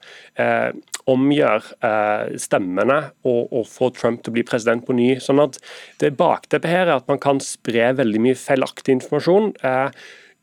[1.08, 5.10] omgjøre stemmene og, og, få Trump til å bli president på ny.
[5.24, 5.60] Sånn at
[6.02, 9.54] det Bakteppet her er at man kan spre veldig mye feilaktig informasjon.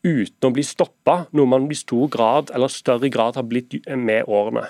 [0.05, 4.25] uten å bli stoppa, noe man i stor grad eller større grad har blitt med
[4.27, 4.67] årene.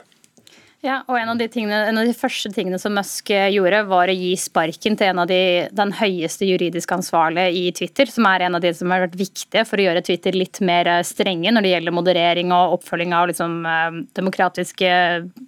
[0.86, 4.12] Ja, og en av, tingene, en av, de første tingene som Musk eh, gjorde, var
[4.12, 8.46] å gi sparken til en av de, den høyeste juridisk ansvarlige i Twitter, som er
[8.46, 11.56] en av de som har vært viktige for å gjøre Twitter litt mer eh, strenge
[11.56, 14.92] når det gjelder moderering og oppfølging av liksom, eh, demokratiske,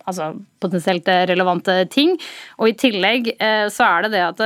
[0.10, 0.32] altså
[0.64, 2.16] potensielt relevante ting.
[2.58, 3.30] Og i tillegg
[3.70, 4.40] så er det det at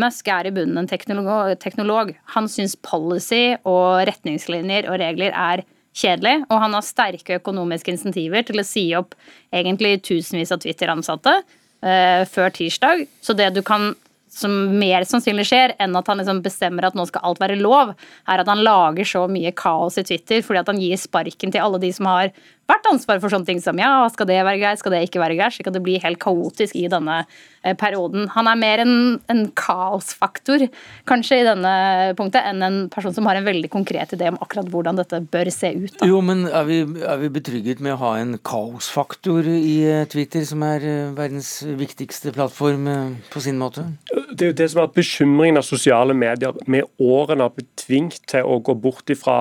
[0.00, 2.14] Musk er i bunnen en teknolog.
[2.32, 8.46] Han syns policy og retningslinjer og regler er kjedelig, og han har sterke økonomiske insentiver
[8.46, 9.14] til å si opp
[9.54, 13.06] egentlig tusenvis av Twitter-ansatte uh, før tirsdag.
[13.22, 13.92] Så det du kan
[14.34, 17.92] som mer sannsynlig skjer enn at han liksom bestemmer at nå skal alt være lov,
[18.26, 21.62] er at han lager så mye kaos i Twitter fordi at han gir sparken til
[21.62, 22.32] alle de som har
[22.70, 25.36] vært ansvar for sånne ting som ja, skal det være greit, skal det ikke være
[25.38, 28.28] greit, slik at det blir helt kaotisk i denne eh, perioden.
[28.34, 28.94] Han er mer en,
[29.32, 30.66] en kaosfaktor
[31.08, 31.74] kanskje i denne
[32.18, 35.50] punktet enn en person som har en veldig konkret idé om akkurat hvordan dette bør
[35.52, 35.96] se ut.
[35.98, 36.08] Da.
[36.08, 40.46] Jo, men er vi, er vi, betrygget med å ha en kaosfaktor i eh, Twitter,
[40.48, 42.88] som er eh, verdens viktigste plattform
[43.32, 43.86] på sin måte?
[44.34, 47.70] Det er jo det som er at bekymringen av sosiale medier med årene har blitt
[47.78, 49.36] tvunget til å gå bort ifra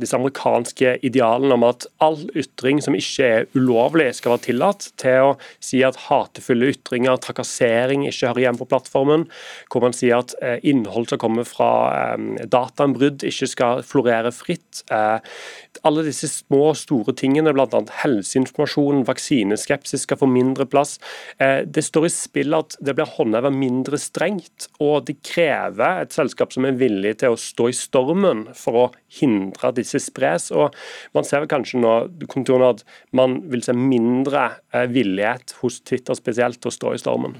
[0.00, 4.90] disse amerikanske idealene om at all ytring ytring som ikke er ulovlig, skal være tillatt,
[5.00, 9.26] til å si at hatefulle ytringer, trakassering, ikke hører hjemme på plattformen.
[9.72, 14.82] Hvor man sier at eh, innhold som kommer fra eh, datainnbrudd, ikke skal florere fritt.
[15.78, 17.82] Eh, alle disse små og store tingene, bl.a.
[18.02, 20.96] helseinformasjon, vaksineskepsis skal få mindre plass.
[21.38, 26.52] Det står i spill at det blir håndhevet mindre strengt, og det krever et selskap
[26.54, 28.86] som er villig til å stå i stormen for å
[29.20, 30.50] hindre at disse spres.
[30.50, 30.74] og
[31.16, 31.94] Man ser vel kanskje nå
[32.68, 32.84] at
[33.16, 37.38] man vil se mindre eh, villighet hos Twitter spesielt til å stå i stormen.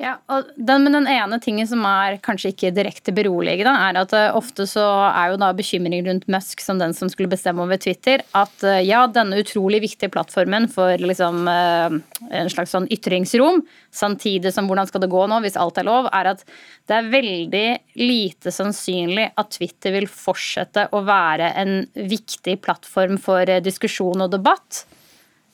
[0.00, 4.14] Ja, og den, men den ene tingen som er kanskje ikke direkte beroligende, er at
[4.16, 7.78] uh, ofte så er jo da bekymring rundt Musk som den som skulle bestemme over
[7.80, 11.92] Twitter, at uh, ja, denne utrolig viktige plattformen for liksom uh,
[12.32, 13.60] en slags sånn ytringsrom,
[13.94, 16.42] samtidig som hvordan skal det gå nå hvis alt er lov, er at
[16.88, 17.66] det er veldig
[18.00, 24.82] lite sannsynlig at Twitter vil fortsette å være en viktig plattform for diskusjon og debatt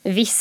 [0.09, 0.39] hvis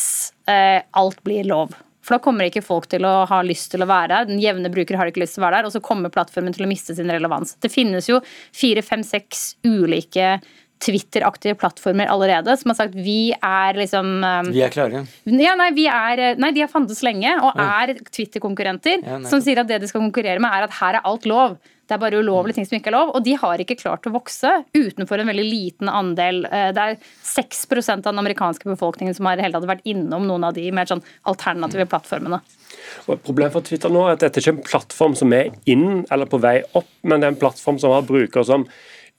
[0.47, 1.73] alt blir lov.
[2.07, 4.29] For da kommer ikke folk til å ha lyst til å være der.
[4.29, 6.63] Den jevne bruker har ikke lyst til å være der, og så kommer plattformen til
[6.63, 7.57] å miste sin relevans.
[7.59, 8.21] Det finnes jo
[8.55, 10.37] fire, fem, seks ulike
[10.83, 15.03] Twitter-aktige plattformer allerede som har sagt vi er liksom um, Vi er klare?
[15.25, 19.63] Ja, nei, vi er, nei, de har fantes lenge og er Twitter-konkurrenter ja, som sier
[19.63, 21.57] at det de skal konkurrere med, er at her er alt lov.
[21.87, 23.13] Det er bare ulovlige ting som ikke er lov.
[23.15, 26.43] Og de har ikke klart å vokse utenfor en veldig liten andel.
[26.51, 30.55] Eh, det er 6% av den amerikanske befolkningen som har hele vært innom noen av
[30.57, 32.41] de mer sånn alternative plattformene.
[33.07, 36.03] Og Problemet for Twitter nå er at dette ikke er en plattform som er inn
[36.11, 38.67] eller på vei opp, men det er en plattform som har brukere som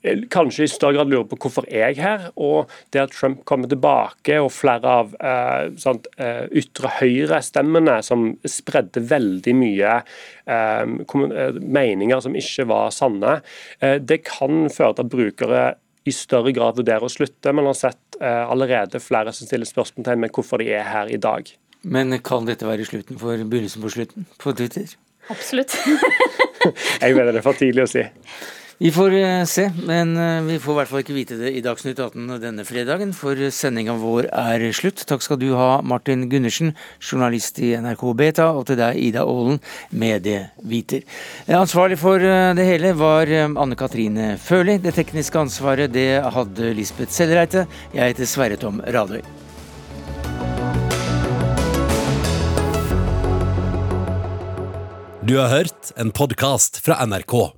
[0.03, 2.27] kanskje i større grad lurer på hvorfor jeg er her.
[2.37, 8.31] Og det at Trump kommer tilbake og flere av eh, sånt, eh, ytre høyre-stemmene som
[8.47, 13.41] spredde veldig mye eh, eh, meninger som ikke var sanne,
[13.81, 15.63] eh, det kan føre til at brukere
[16.09, 17.53] i større grad vurderer å slutte.
[17.53, 21.51] Man har sett allerede flere som stiller spørsmålstegn ved hvorfor de er her i dag.
[21.87, 24.89] Men kan dette være slutten for begynnelsen på slutten på Twitter?
[25.31, 25.77] Absolutt.
[27.03, 28.07] Jeg mener det er for tidlig å si.
[28.79, 31.63] Vi får eh, se, men eh, vi får i hvert fall ikke vite det i
[31.65, 35.03] Dagsnytt 18 denne fredagen, for sendinga vår er slutt.
[35.11, 36.71] Takk skal du ha, Martin Gundersen,
[37.03, 39.59] journalist i NRK Beta, og til deg, Ida Aalen,
[39.91, 41.03] medieviter.
[41.49, 44.79] Eh, Ansvarlig for det hele var Anne Katrine Førli.
[44.79, 47.67] Det tekniske ansvaret det hadde Lisbeth Sellereite.
[47.91, 49.25] Jeg heter Sverre Tom Radøy.
[55.27, 57.58] Du har hørt en podkast fra NRK.